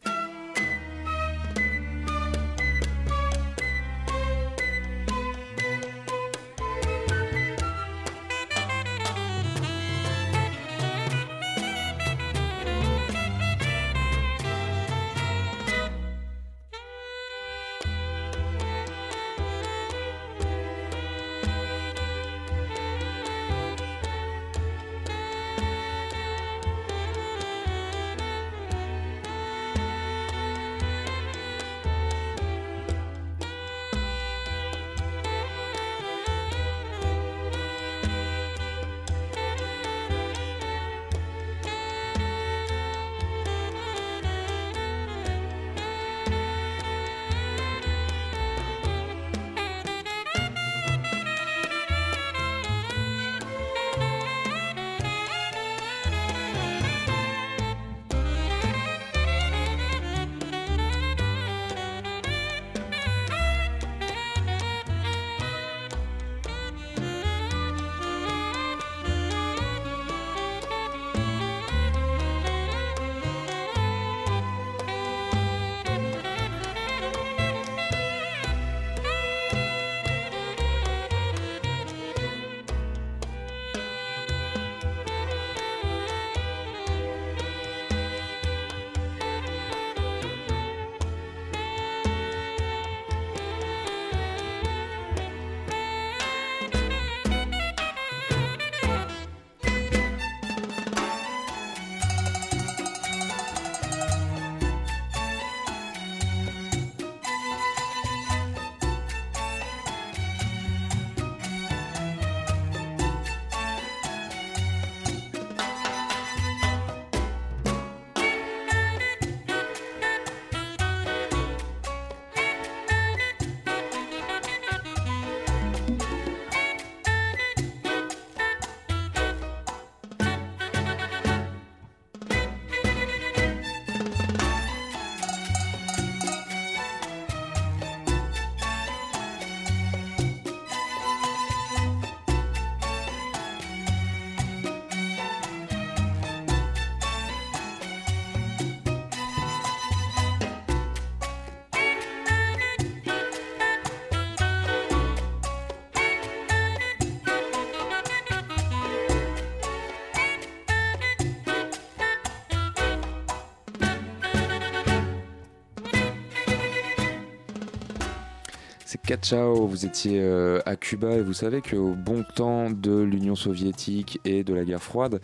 [168.90, 173.36] C'est Cachao, vous étiez euh, à Cuba et vous savez qu'au bon temps de l'Union
[173.36, 175.20] soviétique et de la guerre froide,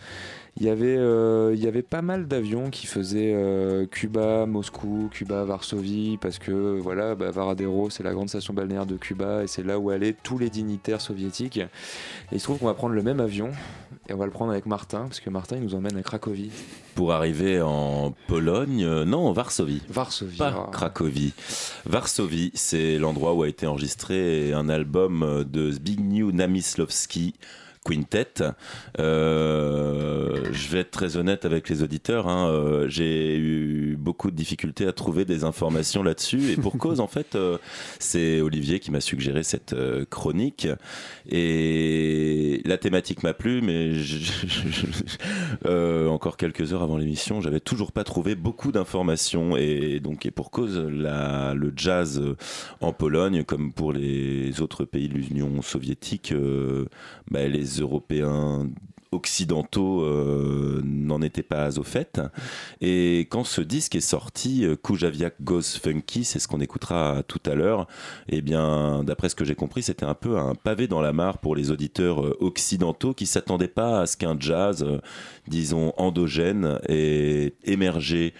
[0.56, 5.08] il y avait, euh, il y avait pas mal d'avions qui faisaient euh, Cuba, Moscou,
[5.10, 9.48] Cuba, Varsovie, parce que voilà, bah, Varadero, c'est la grande station balnéaire de Cuba et
[9.48, 11.56] c'est là où allaient tous les dignitaires soviétiques.
[11.56, 11.66] Et
[12.30, 13.50] il se trouve qu'on va prendre le même avion
[14.08, 16.50] et on va le prendre avec Martin, parce que Martin, il nous emmène à Cracovie.
[16.94, 19.82] Pour arriver en Pologne, euh, non, Varsovie.
[19.88, 20.36] Varsovie.
[20.36, 20.70] Pas ah.
[20.70, 21.32] Cracovie.
[21.84, 27.34] Varsovie, c'est l'endroit où a été enregistré un album de Zbigniew Namislovski.
[27.84, 28.42] Quintet.
[28.98, 32.28] Euh, je vais être très honnête avec les auditeurs.
[32.28, 36.50] hein, euh, J'ai eu beaucoup de difficultés à trouver des informations là-dessus.
[36.52, 37.58] Et pour cause, en fait, euh,
[37.98, 40.66] c'est Olivier qui m'a suggéré cette euh, chronique.
[41.30, 44.86] Et la thématique m'a plu, mais je- je- je-
[45.66, 49.56] euh, encore quelques heures avant l'émission, j'avais toujours pas trouvé beaucoup d'informations.
[49.56, 52.36] Et donc, et pour cause, la, le jazz euh,
[52.80, 56.86] en Pologne, comme pour les autres pays de l'Union soviétique, euh,
[57.30, 58.68] bah, les Européens
[59.14, 62.20] occidentaux euh, n'en étaient pas au fait.
[62.80, 67.40] Et quand ce disque est sorti, euh, Kujaviak Goes Funky, c'est ce qu'on écoutera tout
[67.46, 67.86] à l'heure,
[68.28, 71.38] et bien, d'après ce que j'ai compris, c'était un peu un pavé dans la mare
[71.38, 74.84] pour les auditeurs euh, occidentaux qui s'attendaient pas à ce qu'un jazz,
[75.48, 78.34] disons, endogène et émergé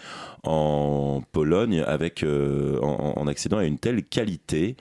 [0.44, 4.76] en Pologne avec euh, en, accédant à une telle qualité.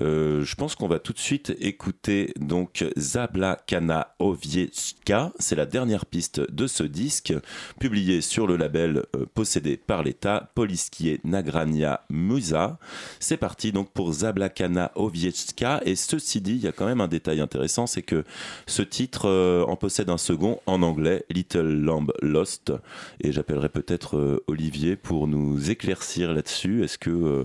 [0.00, 5.32] Euh, je pense qu'on va tout de suite écouter donc Zabla Kana Owiecka.
[5.38, 7.34] C'est la dernière piste de ce disque
[7.80, 12.78] publié sur le label euh, possédé par l'État Poliskie Nagrania Musa.
[13.18, 17.00] C'est parti donc pour Zabla Kana Owiecka et ceci dit, il y a quand même
[17.00, 18.24] un détail intéressant, c'est que
[18.66, 19.28] ce titre
[19.66, 22.72] en possède un second en anglais, Little Lamb Lost
[23.20, 26.84] et j'appellerai peut-être euh, Olivier pour nous éclaircir là-dessus.
[26.84, 27.44] Est-ce que euh,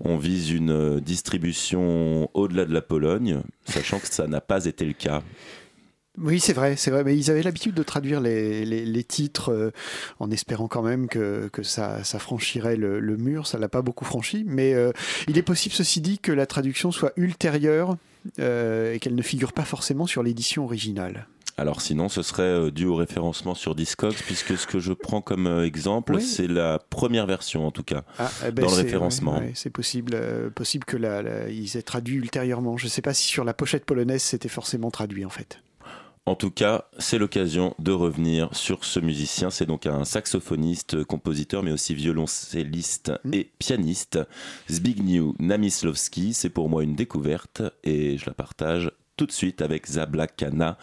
[0.00, 4.84] on vise une euh, distribution au-delà de la Pologne, sachant que ça n'a pas été
[4.84, 5.22] le cas?
[6.20, 7.04] Oui, c'est vrai, c'est vrai.
[7.04, 9.72] Mais ils avaient l'habitude de traduire les, titres
[10.18, 13.46] en espérant quand même que, ça, franchirait le, mur.
[13.46, 14.42] Ça l'a pas beaucoup franchi.
[14.44, 14.74] Mais
[15.28, 17.96] il est possible, ceci dit, que la traduction soit ultérieure
[18.36, 21.28] et qu'elle ne figure pas forcément sur l'édition originale.
[21.58, 25.20] Alors sinon, ce serait euh, dû au référencement sur Discogs, puisque ce que je prends
[25.20, 26.22] comme euh, exemple, Oui.
[26.22, 29.34] c'est la première version en tout cas, Ah, eh ben, dans le référencement.
[29.38, 32.76] ouais, ouais, c'est possible, euh, possible que la, la- ils aient traduit ultérieurement.
[32.76, 35.60] Je ne sais pas si sur la pochette polonaise c'était forcément traduit en fait.
[36.26, 39.48] En tout cas, c'est l'occasion de revenir sur ce musicien.
[39.48, 44.18] C'est donc un saxophoniste, compositeur, mais aussi violoncelliste et pianiste.
[44.70, 49.86] Zbigniew Namisłowski, c'est pour moi une découverte et je la partage tout de suite avec
[49.86, 50.78] Zabla Kana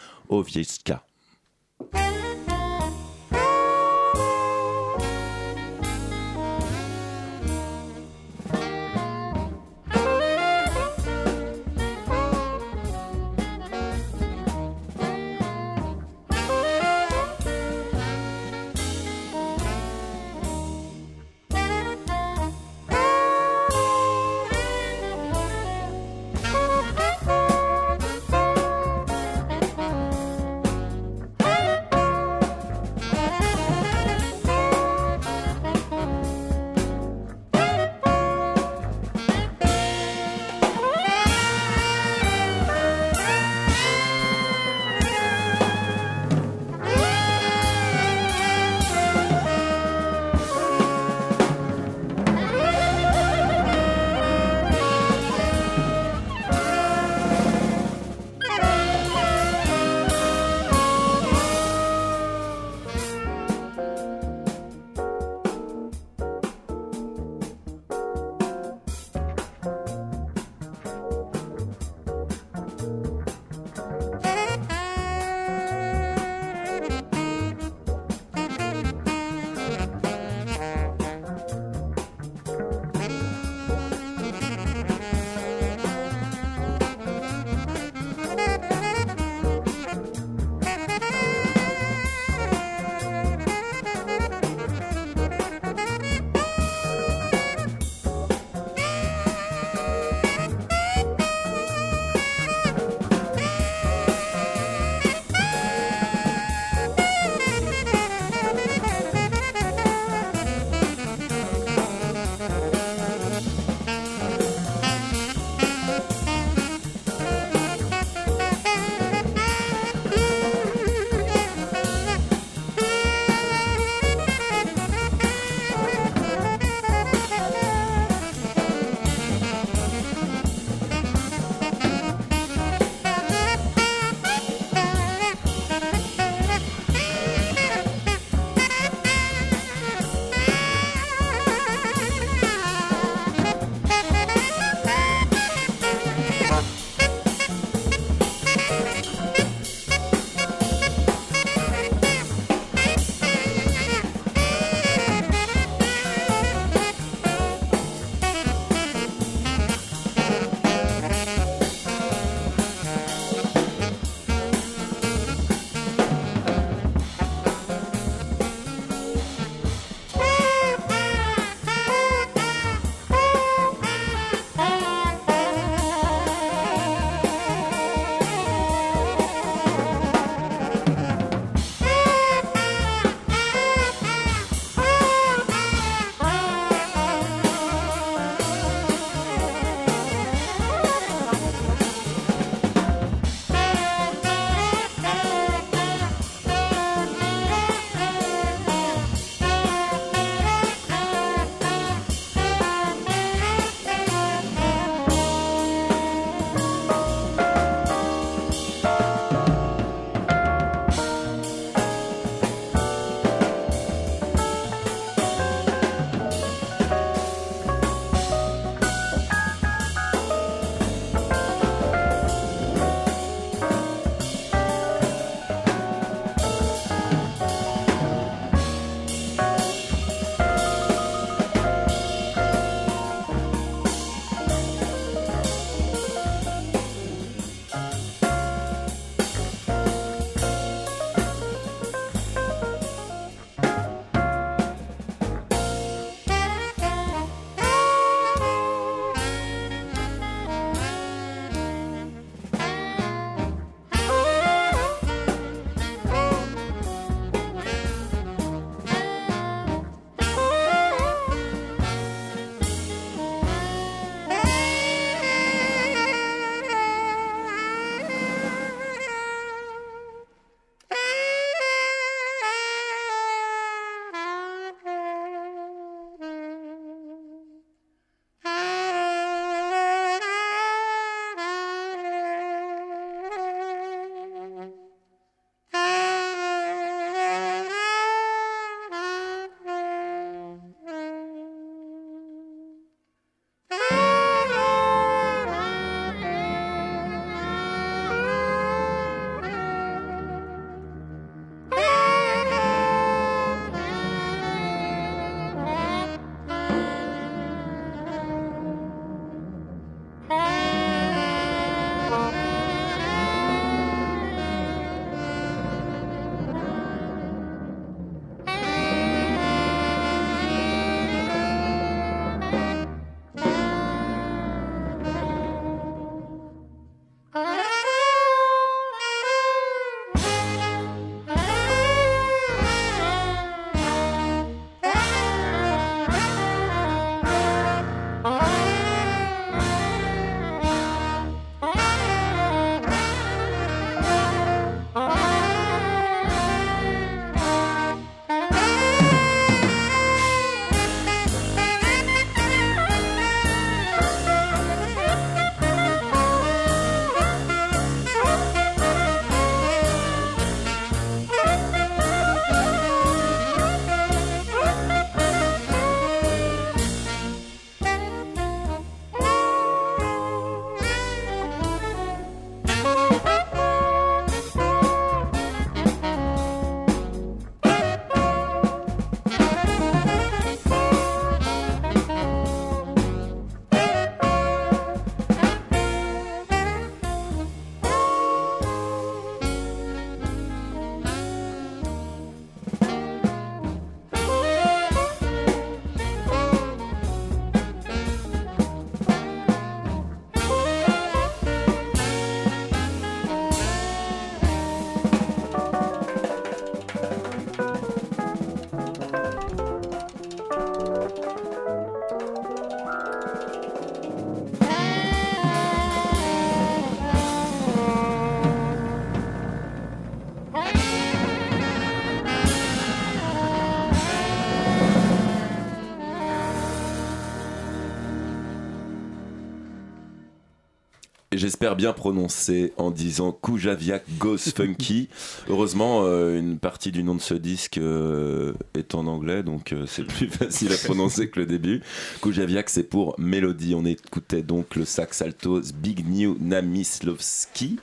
[431.45, 435.09] j'espère bien prononcer en disant Kujaviak Goes Funky.
[435.47, 439.85] Heureusement, euh, une partie du nom de ce disque euh, est en anglais, donc euh,
[439.85, 441.84] c'est plus facile à prononcer que le début.
[442.23, 443.76] Kujaviak, c'est pour mélodie.
[443.76, 447.77] On écoutait donc le sax alto Zbigniew Namislovski.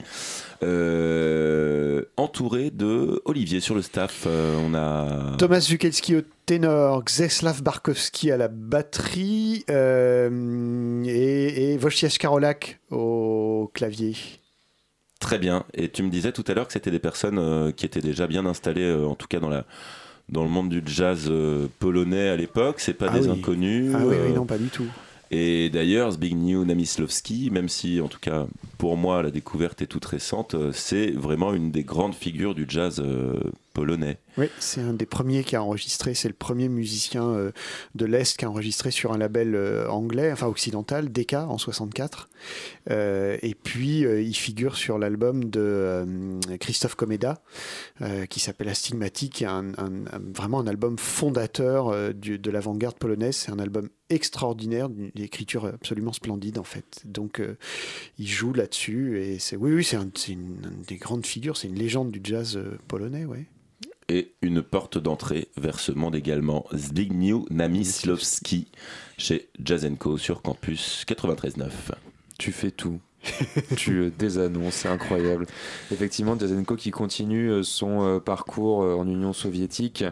[0.62, 4.24] Euh, entouré de Olivier sur le staff.
[4.26, 11.78] Euh, on a Thomas Zukelski au ténor, Czeslaw Barkowski à la batterie euh, et, et
[11.78, 14.14] Wojciech Karolak au clavier.
[15.20, 15.64] Très bien.
[15.74, 18.44] Et tu me disais tout à l'heure que c'était des personnes qui étaient déjà bien
[18.44, 19.64] installées, en tout cas dans, la,
[20.28, 21.30] dans le monde du jazz
[21.78, 22.80] polonais à l'époque.
[22.80, 23.38] C'est pas Ah des oui.
[23.38, 23.92] inconnus.
[23.94, 24.86] Ah oui, oui, non, pas du tout.
[25.34, 28.46] Et d'ailleurs, Zbigniew Namislovski, même si en tout cas
[28.76, 32.66] pour moi la découverte est toute récente, euh, c'est vraiment une des grandes figures du
[32.68, 33.40] jazz euh,
[33.72, 34.18] polonais.
[34.38, 37.52] Oui, c'est un des premiers qui a enregistré, c'est le premier musicien euh,
[37.94, 42.28] de l'Est qui a enregistré sur un label euh, anglais, enfin occidental, Decca en 64.
[42.90, 46.04] Euh, et puis il figure sur l'album de
[46.58, 47.42] Christophe Komeda
[48.00, 49.48] euh, qui s'appelle Astigmatique, qui est
[50.34, 53.36] vraiment un album fondateur de l'avant-garde polonaise.
[53.36, 57.02] C'est un album extraordinaire, d'une écriture absolument splendide en fait.
[57.04, 57.40] Donc
[58.18, 61.68] il joue là-dessus et c'est oui, oui, c'est un- c'est une, des grandes figures, c'est
[61.68, 62.58] une légende du jazz
[62.88, 63.46] polonais, ouais.
[64.08, 68.68] Et une porte d'entrée vers ce monde également, Zbigniew Namislovski,
[69.16, 71.70] chez Jazz Co sur campus 93.9.
[72.38, 73.00] Tu fais tout.
[73.76, 75.46] tu euh, désannonces, c'est incroyable.
[75.92, 80.04] Effectivement, Jazenko qui continue euh, son euh, parcours en Union soviétique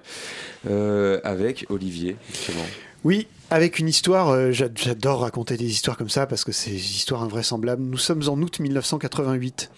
[0.69, 2.65] euh, avec Olivier, justement.
[3.05, 6.70] Oui, avec une histoire, euh, j'a- j'adore raconter des histoires comme ça parce que c'est
[6.70, 7.82] des histoires invraisemblables.
[7.82, 9.70] Nous sommes en août 1988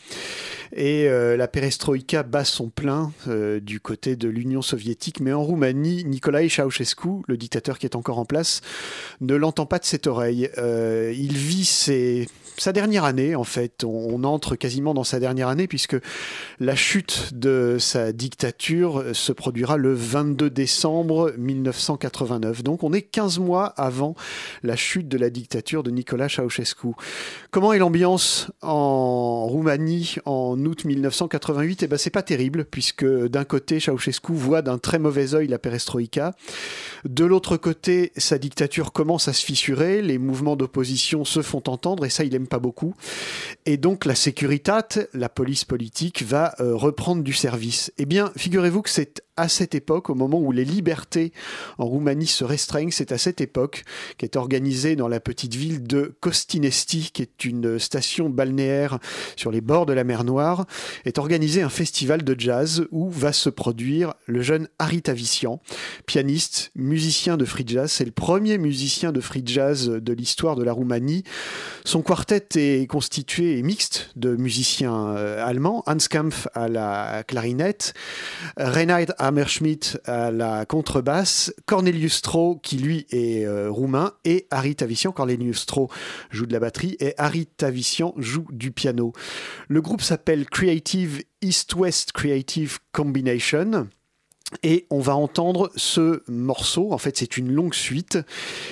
[0.75, 5.43] et euh, la perestroïka bat son plein euh, du côté de l'Union soviétique, mais en
[5.43, 8.61] Roumanie, Nicolae Ceausescu, le dictateur qui est encore en place,
[9.21, 10.49] ne l'entend pas de cette oreille.
[10.59, 13.85] Il vit ses- sa dernière année, en fait.
[13.85, 15.97] On, entre quasiment dans sa dernière année puisque
[16.61, 22.63] la chute de sa dictature se produira le 22 décembre 1989.
[22.63, 24.15] Donc on est 15 mois avant
[24.63, 26.89] la chute de la dictature de Nicolas Ceausescu.
[27.51, 33.45] Comment est l'ambiance en Roumanie en août 1988 Eh ben c'est pas terrible puisque d'un
[33.45, 36.35] côté Ceausescu voit d'un très mauvais œil la perestroïka,
[37.05, 42.05] de l'autre côté sa dictature commence à se fissurer, les mouvements d'opposition se font entendre
[42.05, 42.95] et ça il pas beaucoup.
[43.67, 47.93] Et donc la Securitat, la police politique, va euh, reprendre du service.
[47.99, 51.33] Eh bien, figurez-vous que c'est à cette époque, au moment où les libertés
[51.79, 53.85] en Roumanie se restreignent, c'est à cette époque
[54.19, 58.99] qu'est organisée dans la petite ville de Costinesti, qui est une station balnéaire
[59.37, 60.67] sur les bords de la mer Noire,
[61.07, 65.63] est organisé un festival de jazz où va se produire le jeune Harit Avician,
[66.07, 67.91] pianiste, musicien de free jazz.
[67.91, 71.25] C'est le premier musicien de free jazz de l'histoire de la Roumanie.
[71.85, 77.95] Son quartet est constitué et mixte de musiciens euh, allemands, Hans Kampf à la clarinette,
[78.57, 85.13] Reinhard Hammerschmidt à la contrebasse, Cornelius Stroh qui lui est euh, roumain et Harry Tavissian.
[85.13, 85.89] Cornelius Stroh
[86.31, 89.13] joue de la batterie et Harry Tavissian joue du piano.
[89.69, 93.89] Le groupe s'appelle Creative East-West Creative Combination.
[94.63, 98.19] Et on va entendre ce morceau, en fait c'est une longue suite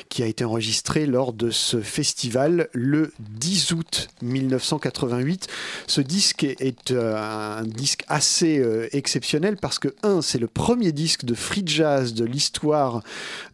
[0.09, 5.49] qui a été enregistrée lors de ce festival le 10 août 1988.
[5.87, 10.93] Ce disque est, euh, un disque assez euh, exceptionnel parce que, un, c'est le premier
[10.93, 13.03] disque de free jazz de l'histoire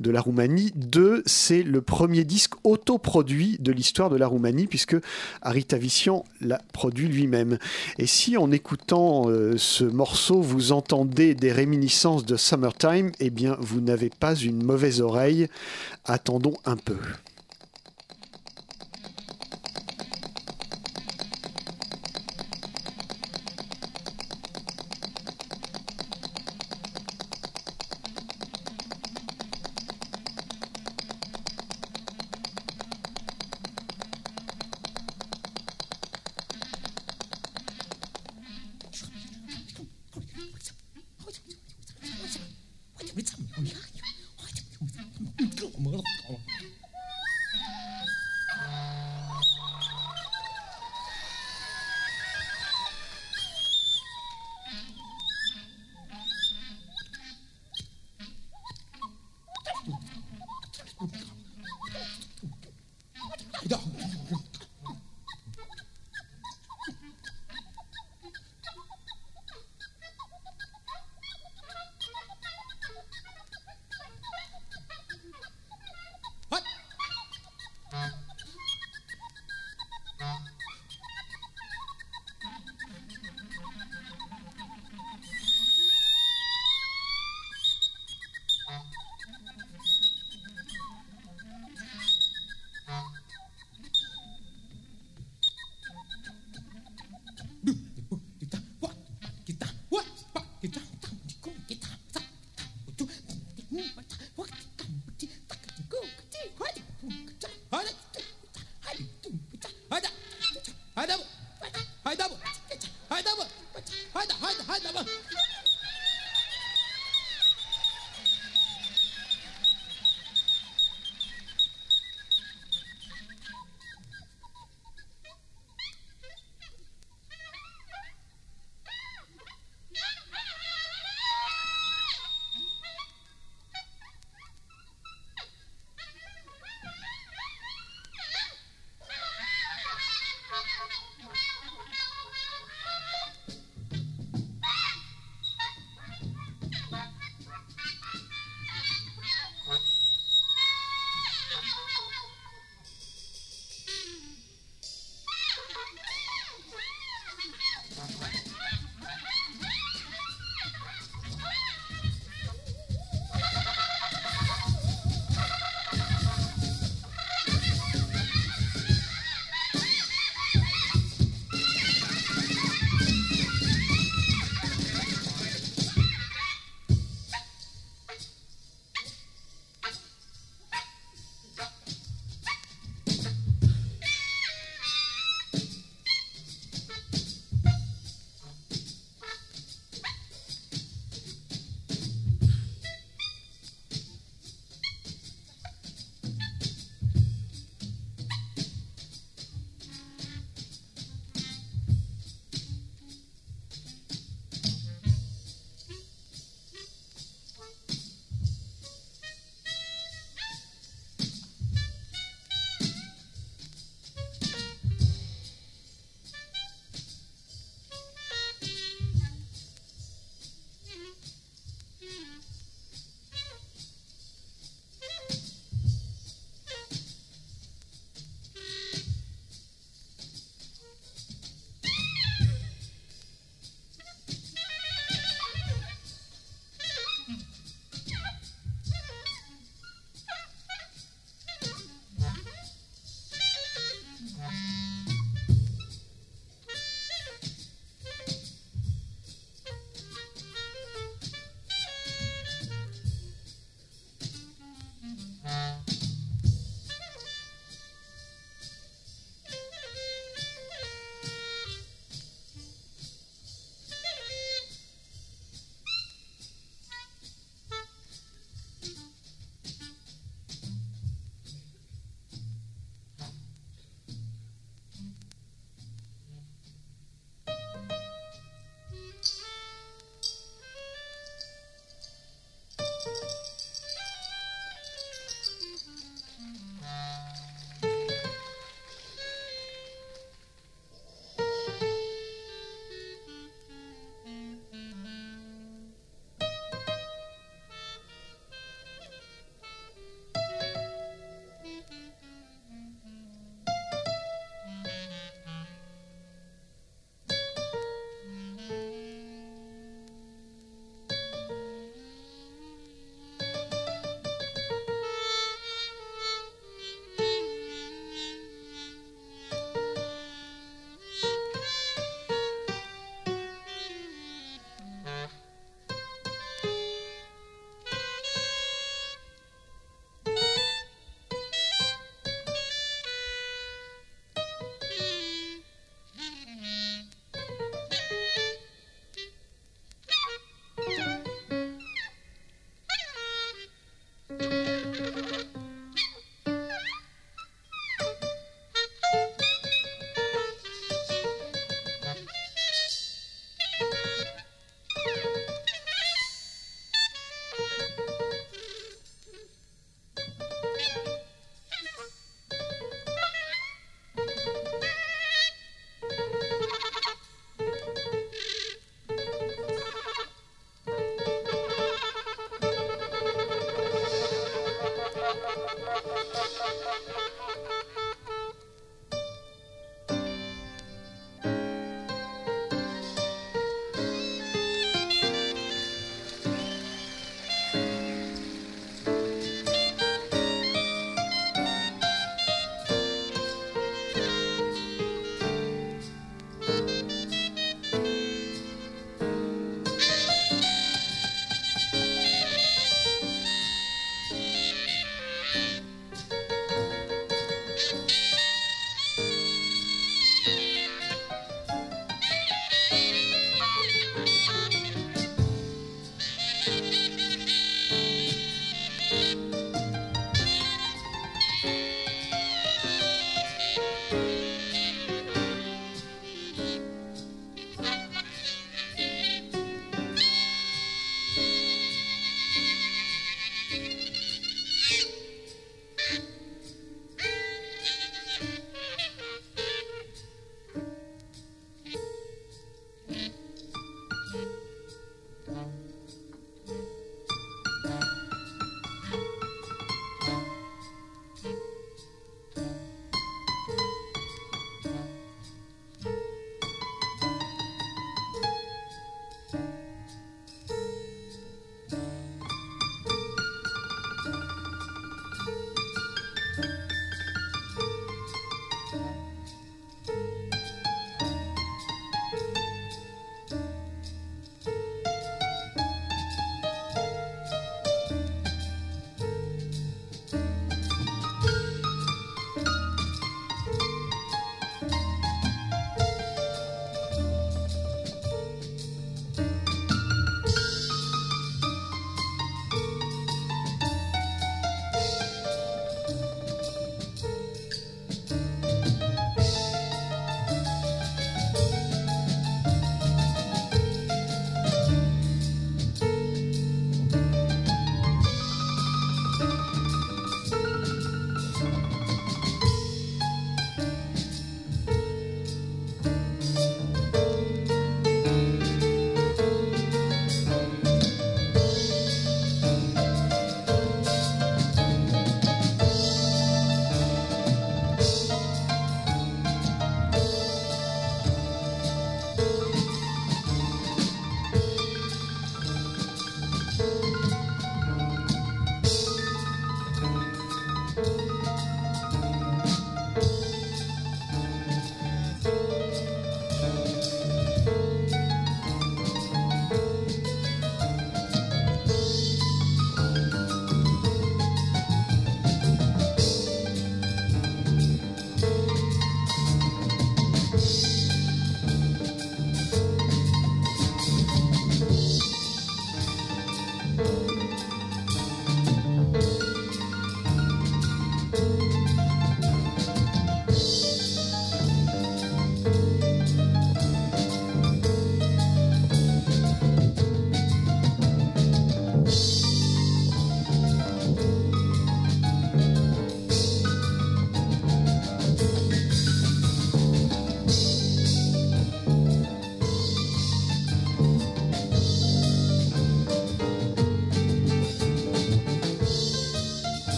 [0.00, 0.72] de la Roumanie.
[0.74, 4.96] Deux, c'est le premier disque autoproduit de l'histoire de la Roumanie puisque
[5.42, 7.58] Harry Tavissian l'a produit lui-même.
[7.98, 13.56] Et si en écoutant euh, ce morceau, vous entendez des réminiscences de Summertime, eh bien,
[13.60, 15.48] vous n'avez pas une mauvaise oreille.
[16.04, 16.96] Attendons un peu.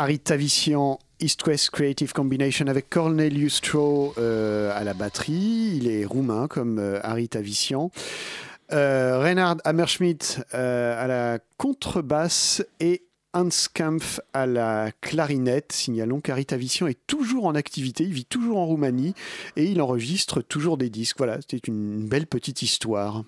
[0.00, 5.74] Harry Tavissian, East West Creative Combination avec Cornelius Stroh euh, à la batterie.
[5.76, 7.90] Il est roumain comme euh, Harry Tavissian.
[8.72, 13.02] Euh, Reinhard Hammerschmidt euh, à la contrebasse et
[13.34, 15.72] Hans Kampf à la clarinette.
[15.72, 19.12] Signalons qu'Harry Tavissian est toujours en activité, il vit toujours en Roumanie
[19.56, 21.18] et il enregistre toujours des disques.
[21.18, 23.22] Voilà, c'était une belle petite histoire.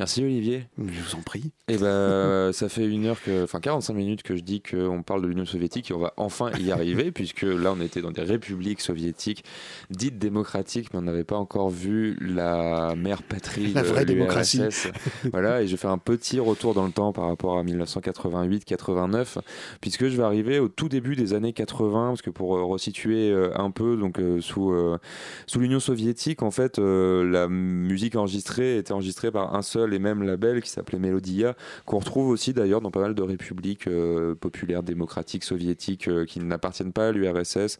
[0.00, 0.66] Merci Olivier.
[0.76, 1.52] Je vous en prie.
[1.68, 5.22] Et ben, ça fait une heure que, enfin 45 minutes que je dis qu'on parle
[5.22, 8.22] de l'Union soviétique et on va enfin y arriver puisque là on était dans des
[8.22, 9.44] républiques soviétiques
[9.90, 14.62] dites démocratiques mais on n'avait pas encore vu la mère patrie La de vraie démocratie.
[15.32, 19.38] voilà et je fais un petit retour dans le temps par rapport à 1988-89
[19.80, 23.30] puisque je vais arriver au tout début des années 80 parce que pour euh, resituer
[23.30, 24.98] euh, un peu donc euh, sous euh,
[25.46, 29.98] sous l'Union soviétique en fait euh, la musique enregistrée était enregistrée par un seul et
[29.98, 31.54] même label qui s'appelait Melodia
[31.84, 36.40] qu'on retrouve aussi d'ailleurs dans pas mal de républiques euh, populaires démocratiques soviétiques euh, qui
[36.40, 37.78] n'appartiennent pas à l'URSS,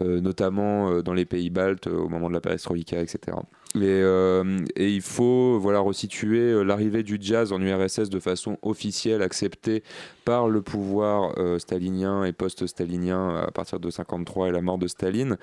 [0.00, 3.36] euh, notamment dans les pays baltes au moment de la perestroïka, etc.
[3.74, 8.56] Et, euh, et il faut voilà resituer euh, l'arrivée du jazz en URSS de façon
[8.62, 9.82] officielle, acceptée
[10.24, 14.86] par le pouvoir euh, stalinien et post-stalinien à partir de 53 et la mort de
[14.86, 15.36] Staline.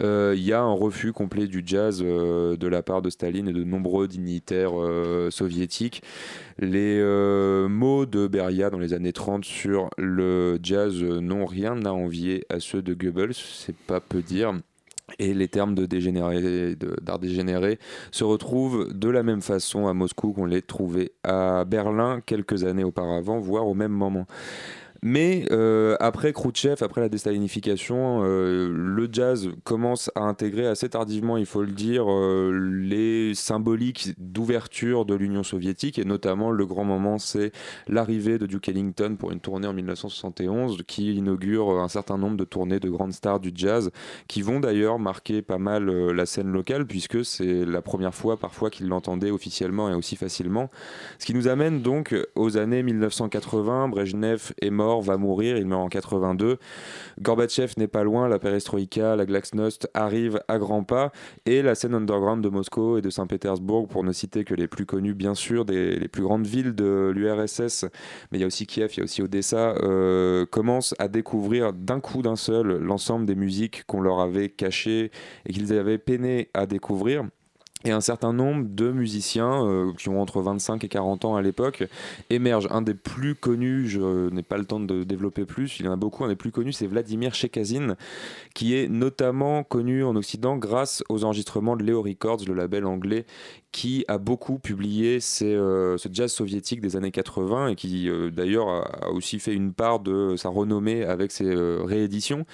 [0.00, 3.64] Il y a un refus complet du jazz de la part de Staline et de
[3.64, 4.72] nombreux dignitaires
[5.30, 6.02] soviétiques.
[6.58, 7.00] Les
[7.68, 12.60] mots de Beria dans les années 30 sur le jazz n'ont rien à envier à
[12.60, 14.54] ceux de Goebbels, c'est pas peu dire.
[15.18, 17.78] Et les termes de dégénéré, d'art dégénéré
[18.10, 22.82] se retrouvent de la même façon à Moscou qu'on les trouvait à Berlin quelques années
[22.82, 24.26] auparavant, voire au même moment.
[25.08, 31.36] Mais euh, après Khrouchtchev, après la déstalinification, euh, le jazz commence à intégrer assez tardivement,
[31.36, 36.00] il faut le dire, euh, les symboliques d'ouverture de l'Union soviétique.
[36.00, 37.52] Et notamment, le grand moment, c'est
[37.86, 42.44] l'arrivée de Duke Ellington pour une tournée en 1971 qui inaugure un certain nombre de
[42.44, 43.92] tournées de grandes stars du jazz
[44.26, 48.70] qui vont d'ailleurs marquer pas mal la scène locale puisque c'est la première fois parfois
[48.70, 50.68] qu'ils l'entendaient officiellement et aussi facilement.
[51.20, 53.86] Ce qui nous amène donc aux années 1980.
[53.86, 56.58] Brejnev est mort, va mourir, il meurt en 82.
[57.20, 61.12] Gorbatchev n'est pas loin, la perestroïka, la glasnost arrivent à grands pas
[61.46, 64.86] et la scène underground de Moscou et de Saint-Pétersbourg, pour ne citer que les plus
[64.86, 67.84] connus bien sûr, des, les plus grandes villes de l'URSS,
[68.30, 71.72] mais il y a aussi Kiev, il y a aussi Odessa, euh, commence à découvrir
[71.72, 75.10] d'un coup d'un seul l'ensemble des musiques qu'on leur avait cachées
[75.46, 77.24] et qu'ils avaient peiné à découvrir.
[77.86, 81.42] Et un certain nombre de musiciens euh, qui ont entre 25 et 40 ans à
[81.42, 81.84] l'époque
[82.30, 82.66] émergent.
[82.72, 85.92] Un des plus connus, je n'ai pas le temps de développer plus, il y en
[85.92, 87.94] a beaucoup, un des plus connus c'est Vladimir Chekazin,
[88.54, 93.24] qui est notamment connu en Occident grâce aux enregistrements de Leo Records, le label anglais
[93.76, 98.30] qui a beaucoup publié ces, euh, ce jazz soviétique des années 80 et qui euh,
[98.30, 102.46] d'ailleurs a, aussi fait une part de sa renommée avec ses euh, rééditions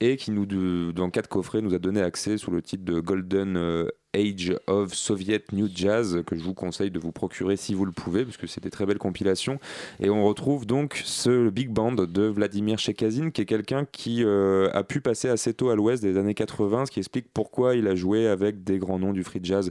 [0.00, 0.44] et qui nous,
[0.92, 5.44] dans quatre coffrets, nous a donné accès sous le titre de Golden Age of Soviet
[5.52, 8.46] New Jazz que je vous conseille de vous procurer si vous le pouvez parce que
[8.46, 9.58] c'est des très belles compilations.
[10.00, 14.84] Et on retrouve donc ce big band de Vladimir Chekazin qui est quelqu'un qui a
[14.84, 17.94] pu passer assez tôt à l'ouest des années 80 ce qui explique pourquoi il a
[17.94, 19.70] joué avec des grands noms du free jazz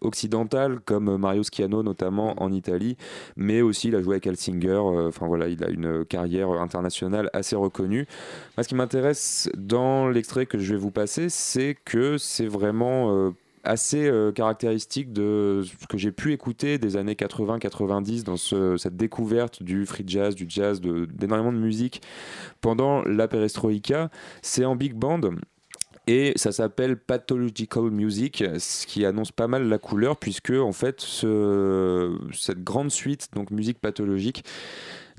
[0.00, 0.37] occidental
[0.84, 2.96] comme Mario Schiano notamment en Italie
[3.36, 7.30] mais aussi il a joué avec Elsinger euh, enfin voilà il a une carrière internationale
[7.32, 8.06] assez reconnue
[8.56, 13.12] Moi, ce qui m'intéresse dans l'extrait que je vais vous passer c'est que c'est vraiment
[13.12, 13.30] euh,
[13.64, 18.96] assez euh, caractéristique de ce que j'ai pu écouter des années 80-90 dans ce- cette
[18.96, 22.00] découverte du free jazz, du jazz, de- d'énormément de musique
[22.60, 24.10] pendant la perestroïka.
[24.42, 25.20] C'est en big band.
[26.10, 31.02] Et ça s'appelle Pathological Music, ce qui annonce pas mal la couleur, puisque en fait
[31.02, 34.42] ce- cette grande suite, donc musique pathologique,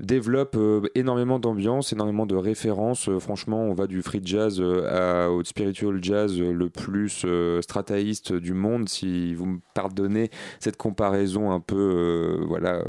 [0.00, 3.08] développe euh, énormément d'ambiance, énormément de références.
[3.08, 7.24] Euh, franchement, on va du free jazz euh, au spiritual jazz le plus
[7.60, 12.82] strataïste du monde, si vous me pardonnez cette comparaison un peu, voilà,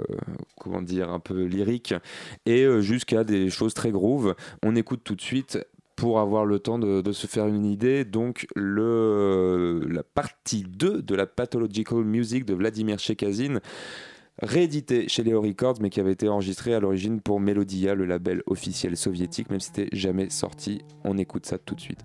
[0.59, 1.93] comment dire, un peu lyrique,
[2.47, 4.33] et jusqu'à des choses très groove.
[4.63, 5.59] On écoute tout de suite
[6.01, 8.05] pour avoir le temps de, se faire une idée.
[8.05, 13.59] Donc, le, la partie 2 de la Pathological Music de Vladimir Chekazin,
[14.41, 18.41] réédité chez Leo Records, mais qui avait été enregistré à l'origine pour Melodia, le label
[18.47, 20.81] officiel soviétique, même si c'était jamais sorti.
[21.03, 21.99] On écoute ça tout de suite.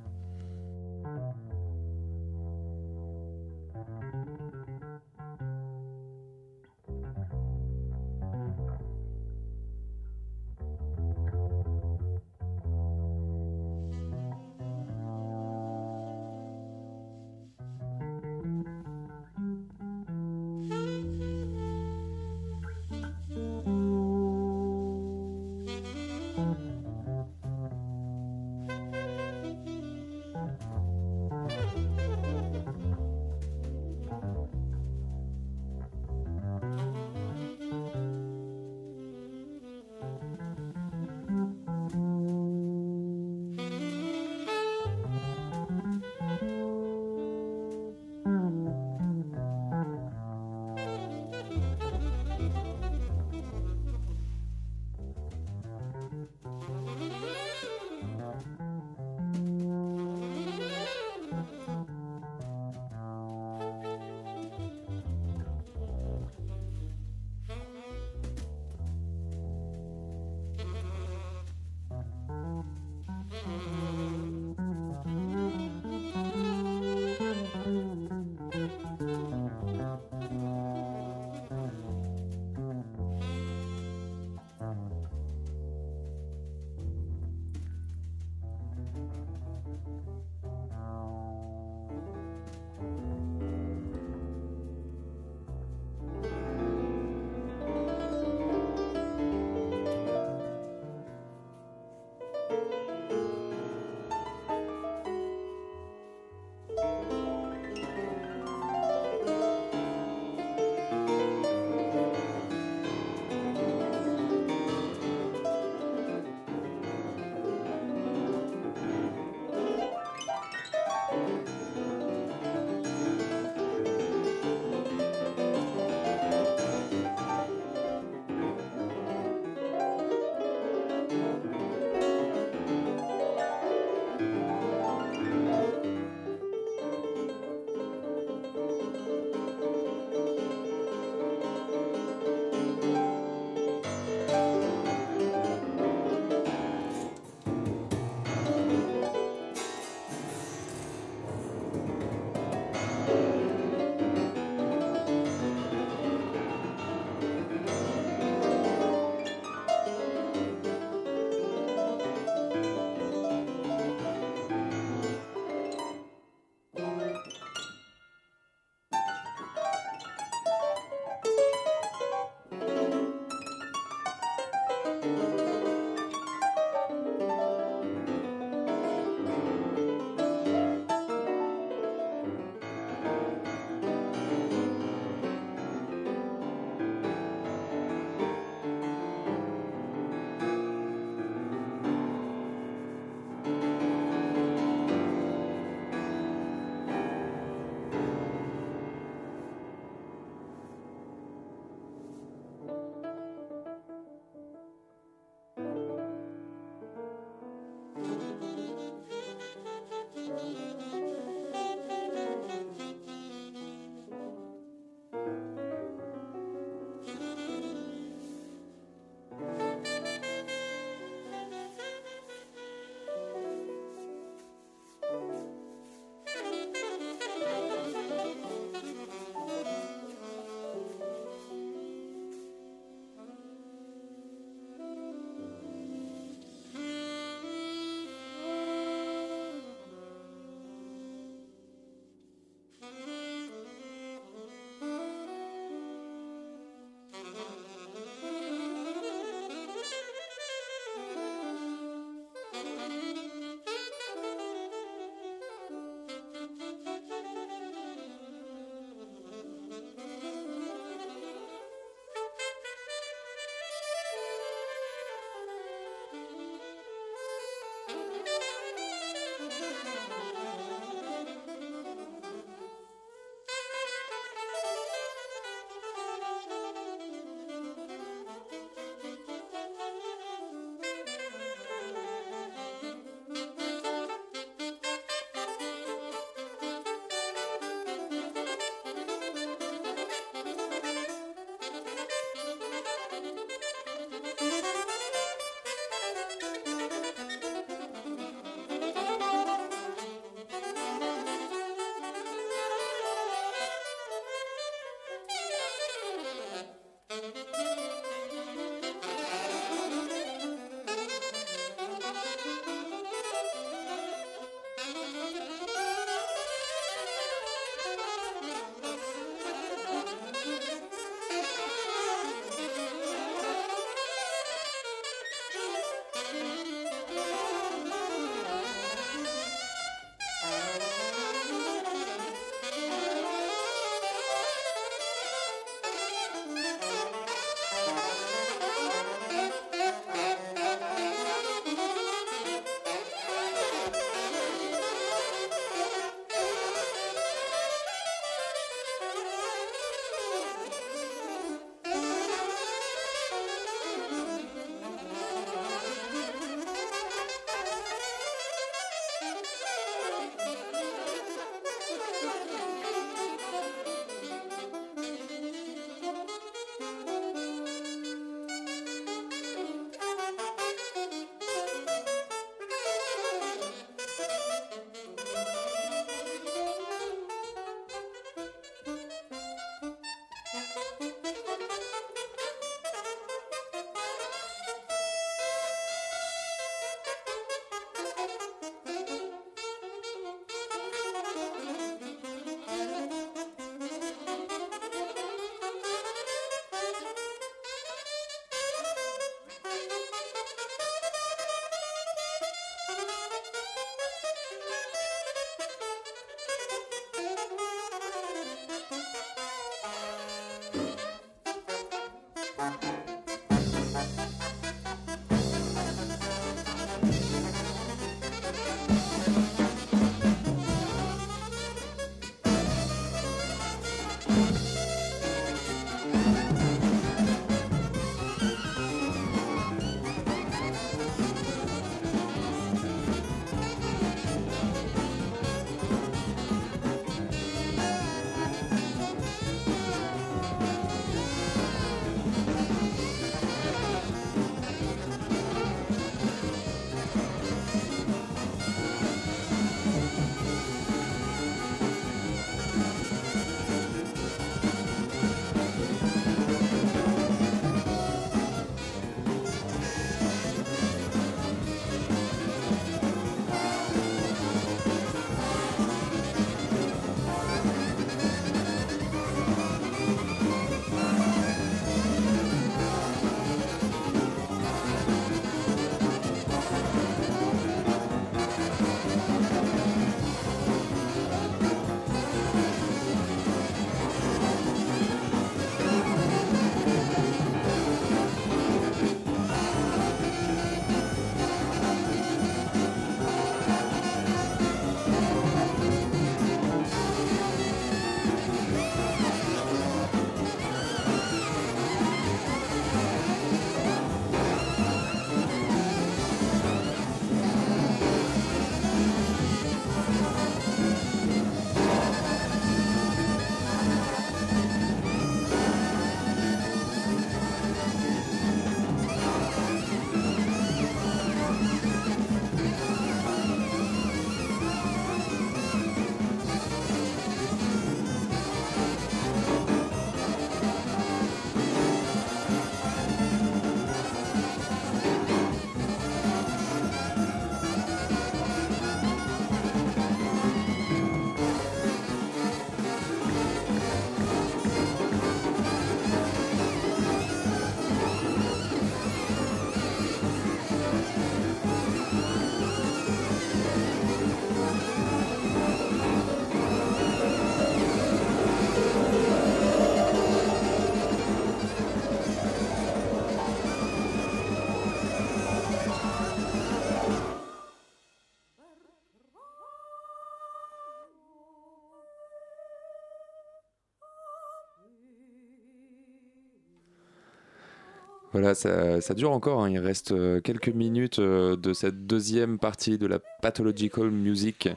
[578.38, 579.64] Voilà, ça, dure encore.
[579.64, 579.70] hein.
[579.70, 584.68] Il reste euh, quelques minutes euh, de cette deuxième partie de la Pathological Music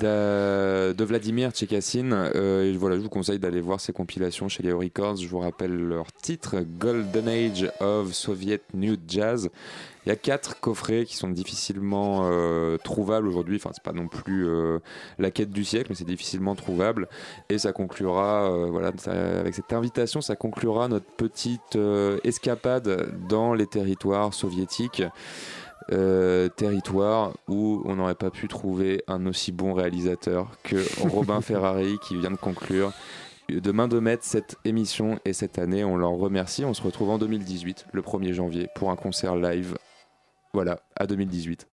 [0.00, 2.14] de Vladimir Tchekassine.
[2.14, 5.16] Euh, voilà, je vous conseille d'aller voir ses compilations chez Leo Records.
[5.16, 9.50] Je vous rappelle leur titre Golden Age of Soviet New Jazz.
[10.08, 13.56] Il y a quatre coffrets qui sont difficilement euh, trouvables aujourd'hui.
[13.56, 14.78] Enfin, c'est pas non plus euh,
[15.18, 17.08] la quête du siècle, mais c'est difficilement trouvable.
[17.50, 21.76] Et ça conclura, euh, voilà, ça- avec cette invitation, ça conclura notre petite
[22.24, 25.02] escapade dans les territoires soviétiques.
[25.92, 30.76] Euh, territoire où on n'aurait pas pu trouver un aussi bon réalisateur que
[31.08, 32.92] Robin Ferrari qui vient de conclure
[33.48, 37.08] de main de maître cette émission et cette année on leur remercie on se retrouve
[37.08, 39.78] en 2018 le 1er janvier pour un concert live
[40.58, 41.66] voilà à 2018